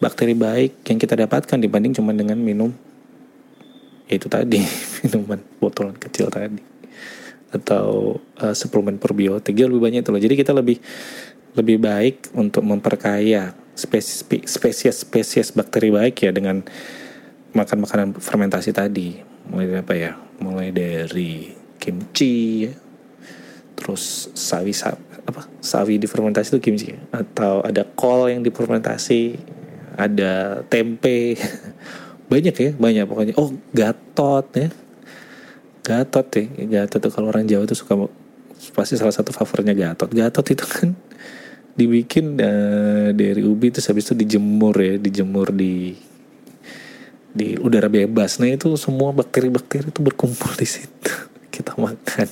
bakteri 0.00 0.32
baik 0.32 0.80
yang 0.88 0.96
kita 0.96 1.12
dapatkan 1.12 1.60
dibanding 1.60 1.92
cuma 1.92 2.16
dengan 2.16 2.40
minum 2.40 2.72
itu 4.08 4.28
tadi 4.28 4.60
minuman 5.04 5.40
botolan 5.60 5.96
kecil 5.96 6.28
tadi. 6.28 6.60
Atau 7.54 8.18
uh, 8.42 8.54
suplemen 8.54 8.98
probiotik. 8.98 9.54
Lebih 9.54 9.80
banyak 9.80 10.02
itu 10.02 10.10
loh. 10.10 10.22
Jadi 10.22 10.34
kita 10.34 10.50
lebih 10.50 10.82
lebih 11.54 11.78
baik 11.78 12.34
untuk 12.34 12.66
memperkaya 12.66 13.54
spesies 13.78 14.26
spesies 14.46 15.06
spesies 15.06 15.54
bakteri 15.54 15.94
baik 15.94 16.18
ya 16.26 16.34
dengan 16.34 16.66
makan 17.54 17.78
makanan 17.86 18.08
fermentasi 18.18 18.74
tadi. 18.74 19.22
Mulai 19.46 19.66
dari 19.70 19.78
apa 19.78 19.94
ya? 19.94 20.12
Mulai 20.42 20.68
dari 20.74 21.54
kimchi 21.78 22.66
terus 23.78 24.34
sawi 24.34 24.74
sawi 24.74 24.98
apa? 25.24 25.46
Sawi 25.62 26.02
difermentasi 26.02 26.58
itu 26.58 26.60
kimchi. 26.60 26.90
Atau 27.14 27.62
ada 27.62 27.86
kol 27.86 28.26
yang 28.34 28.42
difermentasi 28.42 29.38
ada 29.94 30.66
tempe 30.66 31.38
banyak 32.34 32.54
ya 32.58 32.70
banyak. 32.74 33.04
Pokoknya 33.06 33.34
oh 33.38 33.54
gatot 33.70 34.46
ya. 34.58 34.68
Gatot 35.86 36.26
ya 36.34 36.44
gatot 36.66 36.98
tuh 36.98 37.12
kalau 37.14 37.30
orang 37.30 37.46
Jawa 37.46 37.62
tuh 37.70 37.78
suka 37.78 37.94
pasti 38.74 38.98
salah 38.98 39.14
satu 39.14 39.30
favoritnya 39.30 39.78
gatot. 39.78 40.10
Gatot 40.10 40.46
itu 40.50 40.64
kan 40.66 40.88
dibikin 41.78 42.34
uh, 42.42 43.14
dari 43.14 43.42
ubi 43.46 43.70
terus 43.70 43.86
habis 43.86 44.10
itu 44.10 44.18
dijemur 44.18 44.74
ya 44.74 44.98
dijemur 44.98 45.54
di 45.54 45.94
di 47.30 47.54
udara 47.58 47.86
bebas. 47.86 48.42
Nah 48.42 48.50
itu 48.50 48.74
semua 48.74 49.14
bakteri-bakteri 49.14 49.94
itu 49.94 50.00
berkumpul 50.02 50.50
di 50.58 50.66
situ. 50.66 51.14
Kita 51.54 51.78
makan. 51.78 52.28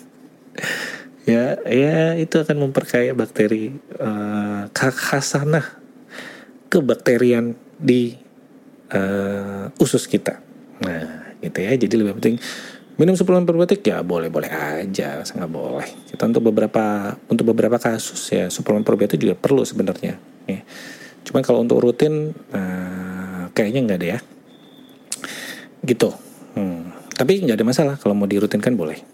Ya 1.22 1.54
ya 1.62 2.18
itu 2.18 2.42
akan 2.42 2.66
memperkaya 2.66 3.14
bakteri 3.14 3.70
uh, 4.02 4.66
khasanah 4.74 5.78
kebakterian 6.66 7.54
di 7.78 8.18
uh, 8.94 9.68
usus 9.80 10.04
kita 10.06 10.40
nah 10.82 11.32
gitu 11.42 11.58
ya 11.58 11.72
jadi 11.74 11.94
lebih 11.98 12.18
penting 12.18 12.36
minum 13.00 13.16
suplemen 13.16 13.48
probiotik 13.48 13.82
ya 13.82 14.04
boleh 14.04 14.28
boleh 14.28 14.50
aja 14.52 15.24
sangat 15.24 15.48
boleh 15.48 15.88
kita 16.12 16.28
untuk 16.28 16.52
beberapa 16.52 17.16
untuk 17.26 17.50
beberapa 17.50 17.80
kasus 17.80 18.30
ya 18.30 18.46
suplemen 18.52 18.84
probiotik 18.84 19.18
juga 19.18 19.34
perlu 19.34 19.64
sebenarnya 19.64 20.20
ya. 20.46 20.60
cuman 21.26 21.42
kalau 21.42 21.64
untuk 21.64 21.80
rutin 21.82 22.36
uh, 22.52 23.48
kayaknya 23.56 23.80
nggak 23.88 23.98
ada 23.98 24.08
ya 24.16 24.18
gitu 25.82 26.14
hmm. 26.54 27.14
tapi 27.16 27.42
nggak 27.42 27.58
ada 27.58 27.66
masalah 27.66 27.94
kalau 27.98 28.14
mau 28.14 28.28
dirutinkan 28.28 28.76
boleh 28.76 29.12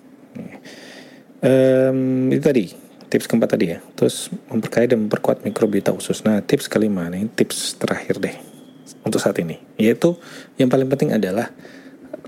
Um, 1.39 2.35
itu 2.35 2.43
tadi 2.43 2.65
tips 3.07 3.31
keempat 3.31 3.55
tadi 3.55 3.71
ya. 3.71 3.79
Terus 3.95 4.31
memperkaya 4.51 4.91
dan 4.91 5.07
memperkuat 5.07 5.47
mikrobiota 5.47 5.95
usus. 5.95 6.27
Nah 6.27 6.43
tips 6.43 6.67
kelima 6.67 7.07
nih 7.07 7.31
tips 7.31 7.79
terakhir 7.79 8.19
deh. 8.19 8.37
Untuk 9.05 9.21
saat 9.21 9.37
ini. 9.41 9.59
Yaitu 9.81 10.17
yang 10.57 10.69
paling 10.73 10.89
penting 10.89 11.15
adalah 11.17 11.51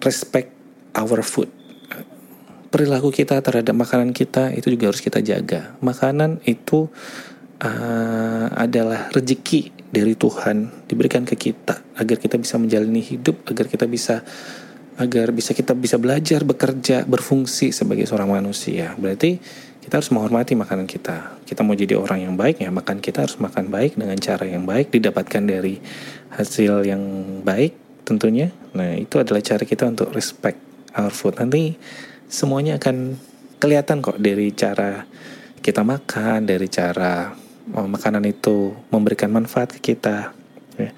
respect 0.03 0.53
our 0.97 1.21
food. 1.25 1.49
Perilaku 2.71 3.11
kita 3.11 3.43
terhadap 3.43 3.75
makanan 3.75 4.15
kita 4.15 4.55
itu 4.55 4.71
juga 4.71 4.95
harus 4.95 5.03
kita 5.03 5.19
jaga. 5.19 5.75
Makanan 5.83 6.39
itu 6.47 6.87
uh, 7.61 8.47
adalah 8.55 9.11
rezeki 9.11 9.75
dari 9.91 10.15
Tuhan 10.15 10.87
diberikan 10.87 11.27
ke 11.27 11.35
kita 11.35 11.83
agar 11.99 12.17
kita 12.17 12.39
bisa 12.39 12.63
menjalani 12.63 13.03
hidup, 13.03 13.43
agar 13.51 13.67
kita 13.67 13.91
bisa 13.91 14.23
agar 15.01 15.33
bisa 15.33 15.57
kita 15.57 15.73
bisa 15.75 15.97
belajar, 15.97 16.45
bekerja, 16.45 17.09
berfungsi 17.09 17.73
sebagai 17.75 18.05
seorang 18.07 18.31
manusia. 18.37 18.95
Berarti 18.95 19.41
kita 19.81 19.97
harus 19.97 20.13
menghormati 20.13 20.53
makanan 20.53 20.85
kita. 20.85 21.41
Kita 21.49 21.65
mau 21.65 21.73
jadi 21.73 21.97
orang 21.97 22.29
yang 22.29 22.35
baik 22.37 22.61
ya, 22.61 22.69
makan 22.69 23.01
kita 23.01 23.25
harus 23.25 23.41
makan 23.41 23.73
baik 23.73 23.97
dengan 23.97 24.17
cara 24.21 24.45
yang 24.45 24.69
baik, 24.69 24.93
didapatkan 24.93 25.43
dari 25.45 25.81
hasil 26.37 26.85
yang 26.85 27.03
baik 27.41 27.75
tentunya. 28.05 28.53
Nah, 28.77 28.95
itu 28.95 29.17
adalah 29.17 29.41
cara 29.41 29.65
kita 29.65 29.89
untuk 29.89 30.13
respect 30.13 30.61
our 30.95 31.11
food. 31.11 31.41
Nanti 31.41 31.81
semuanya 32.29 32.77
akan 32.77 33.17
kelihatan 33.57 34.05
kok 34.05 34.21
dari 34.21 34.53
cara 34.53 35.09
kita 35.61 35.81
makan, 35.85 36.45
dari 36.45 36.69
cara 36.69 37.33
oh, 37.77 37.89
makanan 37.89 38.25
itu 38.29 38.77
memberikan 38.93 39.33
manfaat 39.33 39.73
ke 39.77 39.95
kita. 39.97 40.33
Ya. 40.77 40.93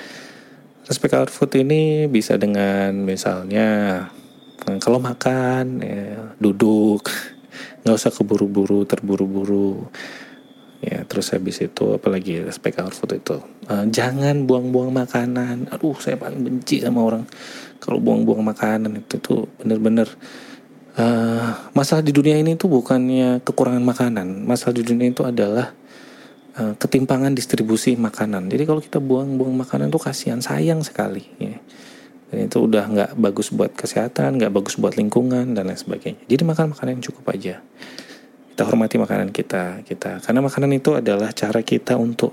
Respect 0.86 1.14
our 1.14 1.30
food 1.30 1.54
ini 1.54 2.10
bisa 2.10 2.34
dengan 2.34 3.06
misalnya 3.06 4.10
kalau 4.78 5.02
makan 5.02 5.82
ya, 5.82 6.34
duduk, 6.38 7.10
nggak 7.82 7.96
usah 7.98 8.12
keburu-buru, 8.14 8.86
terburu-buru. 8.86 9.86
Ya 10.82 11.06
terus 11.06 11.30
habis 11.30 11.62
itu 11.62 11.94
apalagi 11.94 12.42
respect 12.42 12.82
our 12.82 12.90
food 12.90 13.14
itu. 13.14 13.38
Uh, 13.70 13.86
jangan 13.86 14.50
buang-buang 14.50 14.90
makanan. 14.90 15.70
Aduh 15.70 15.94
saya 16.02 16.18
paling 16.18 16.42
benci 16.42 16.82
sama 16.82 17.06
orang. 17.06 17.22
Kalau 17.78 18.02
buang-buang 18.02 18.42
makanan 18.42 18.98
itu 18.98 19.22
tuh 19.22 19.46
bener-bener 19.62 20.10
uh, 20.98 21.70
masalah 21.70 22.02
di 22.02 22.10
dunia 22.10 22.34
ini 22.34 22.58
tuh 22.58 22.66
bukannya 22.66 23.46
kekurangan 23.46 23.84
makanan. 23.86 24.42
Masalah 24.42 24.74
di 24.74 24.82
dunia 24.82 25.14
itu 25.14 25.22
adalah 25.22 25.70
uh, 26.58 26.74
ketimpangan 26.74 27.30
distribusi 27.30 27.94
makanan. 27.94 28.50
Jadi 28.50 28.62
kalau 28.66 28.82
kita 28.82 28.98
buang-buang 28.98 29.54
makanan 29.54 29.86
tuh 29.86 30.02
kasihan 30.02 30.42
sayang 30.42 30.82
sekali 30.82 31.22
ya 31.38 31.62
dan 32.32 32.48
itu 32.48 32.64
udah 32.64 32.88
nggak 32.88 33.10
bagus 33.20 33.52
buat 33.52 33.76
kesehatan 33.76 34.40
nggak 34.40 34.56
bagus 34.56 34.80
buat 34.80 34.96
lingkungan 34.96 35.52
dan 35.52 35.68
lain 35.68 35.76
sebagainya. 35.76 36.24
Jadi 36.24 36.42
makan 36.48 36.72
makanan 36.72 36.90
yang 36.96 37.04
cukup 37.04 37.28
aja. 37.28 37.60
Kita 38.52 38.62
hormati 38.64 38.96
makanan 38.96 39.36
kita 39.36 39.84
kita. 39.84 40.24
Karena 40.24 40.40
makanan 40.40 40.72
itu 40.72 40.96
adalah 40.96 41.28
cara 41.36 41.60
kita 41.60 42.00
untuk 42.00 42.32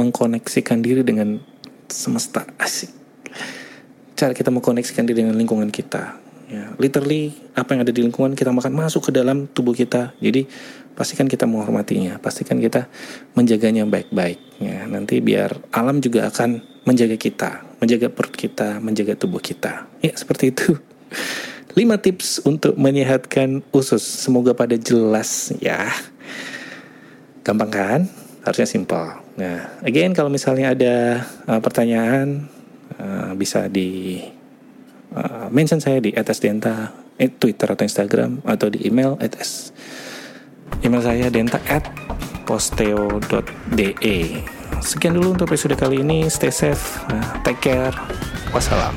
mengkoneksikan 0.00 0.80
diri 0.80 1.04
dengan 1.04 1.36
semesta 1.92 2.48
asik. 2.56 2.88
Cara 4.16 4.32
kita 4.32 4.48
mengkoneksikan 4.48 5.04
diri 5.04 5.28
dengan 5.28 5.36
lingkungan 5.36 5.68
kita. 5.68 6.16
Ya 6.48 6.72
literally 6.80 7.36
apa 7.52 7.76
yang 7.76 7.84
ada 7.84 7.92
di 7.92 8.00
lingkungan 8.00 8.32
kita 8.32 8.48
makan 8.48 8.72
masuk 8.72 9.08
ke 9.08 9.10
dalam 9.12 9.44
tubuh 9.44 9.76
kita. 9.76 10.16
Jadi 10.24 10.48
pastikan 10.94 11.26
kita 11.26 11.44
menghormatinya. 11.44 12.16
Pastikan 12.22 12.58
kita 12.62 12.88
menjaganya 13.38 13.86
baik-baik 13.86 14.40
ya. 14.58 14.86
Nanti 14.86 15.18
biar 15.20 15.70
alam 15.74 16.00
juga 16.00 16.30
akan 16.30 16.62
menjaga 16.84 17.16
kita 17.16 17.74
menjaga 17.84 18.08
perut 18.08 18.32
kita 18.32 18.80
menjaga 18.80 19.12
tubuh 19.12 19.44
kita. 19.44 19.84
Ya 20.00 20.16
seperti 20.16 20.56
itu. 20.56 20.72
5 21.76 21.84
tips 22.00 22.40
untuk 22.48 22.78
menyehatkan 22.80 23.60
usus. 23.74 24.00
Semoga 24.00 24.56
pada 24.56 24.78
jelas 24.80 25.52
ya. 25.60 25.92
Gampang 27.44 27.68
kan? 27.68 28.00
Harusnya 28.40 28.64
simpel. 28.64 29.20
Nah 29.36 29.68
again 29.84 30.16
kalau 30.16 30.32
misalnya 30.32 30.72
ada 30.72 31.26
uh, 31.44 31.60
pertanyaan 31.60 32.48
uh, 32.96 33.36
bisa 33.36 33.68
di 33.68 34.22
uh, 35.12 35.52
mention 35.52 35.82
saya 35.82 36.00
di 36.00 36.14
atas 36.16 36.40
denta 36.40 36.94
eh, 37.20 37.28
Twitter 37.28 37.68
atau 37.68 37.84
Instagram 37.84 38.40
atau 38.48 38.72
di 38.72 38.86
email 38.88 39.20
atas 39.20 39.74
email 40.82 41.04
saya 41.04 41.30
denta 41.30 41.62
at 41.70 41.86
posteo.de 42.48 44.18
sekian 44.84 45.16
dulu 45.16 45.32
untuk 45.32 45.48
episode 45.48 45.74
kali 45.80 46.04
ini. 46.04 46.28
Stay 46.28 46.52
safe. 46.52 47.00
Uh, 47.08 47.24
take 47.42 47.58
care. 47.64 47.94
Wassalam. 48.52 48.94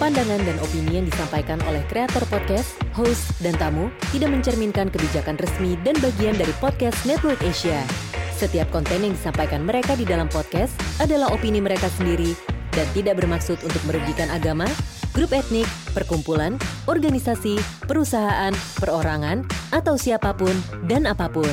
Pandangan 0.00 0.40
dan 0.48 0.56
opini 0.64 0.96
yang 0.96 1.06
disampaikan 1.06 1.60
oleh 1.68 1.84
kreator 1.92 2.24
podcast, 2.32 2.72
host, 2.96 3.36
dan 3.44 3.52
tamu 3.60 3.92
tidak 4.16 4.32
mencerminkan 4.32 4.88
kebijakan 4.88 5.36
resmi 5.36 5.76
dan 5.84 5.92
bagian 6.00 6.32
dari 6.40 6.50
podcast 6.56 6.96
Network 7.04 7.36
Asia. 7.44 7.84
Setiap 8.32 8.72
konten 8.72 9.04
yang 9.04 9.12
disampaikan 9.12 9.60
mereka 9.60 9.92
di 9.92 10.08
dalam 10.08 10.24
podcast 10.32 10.72
adalah 11.04 11.28
opini 11.28 11.60
mereka 11.60 11.92
sendiri 12.00 12.32
dan 12.72 12.88
tidak 12.96 13.20
bermaksud 13.20 13.60
untuk 13.60 13.82
merugikan 13.84 14.32
agama, 14.32 14.64
grup 15.12 15.34
etnik, 15.34 15.66
perkumpulan, 15.92 16.56
organisasi, 16.86 17.58
perusahaan, 17.86 18.54
perorangan, 18.78 19.46
atau 19.70 19.94
siapapun 19.94 20.54
dan 20.86 21.06
apapun. 21.06 21.52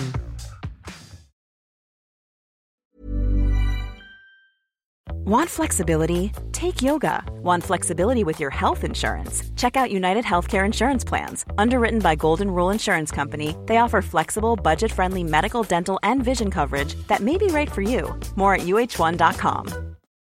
Want 5.27 5.49
flexibility? 5.49 6.31
Take 6.53 6.81
yoga. 6.81 7.21
Want 7.43 7.61
flexibility 7.61 8.23
with 8.23 8.39
your 8.39 8.49
health 8.49 8.85
insurance? 8.85 9.43
Check 9.57 9.75
out 9.75 9.91
United 9.91 10.23
Healthcare 10.23 10.63
Insurance 10.63 11.03
Plans. 11.03 11.43
Underwritten 11.57 11.99
by 11.99 12.15
Golden 12.15 12.49
Rule 12.49 12.69
Insurance 12.69 13.11
Company, 13.11 13.53
they 13.65 13.75
offer 13.75 14.01
flexible, 14.01 14.55
budget 14.55 14.89
friendly 14.89 15.23
medical, 15.25 15.63
dental, 15.63 15.99
and 16.01 16.23
vision 16.23 16.49
coverage 16.49 16.95
that 17.07 17.19
may 17.19 17.37
be 17.37 17.47
right 17.47 17.69
for 17.69 17.81
you. 17.81 18.17
More 18.37 18.55
at 18.55 18.61
uh1.com. 18.61 19.96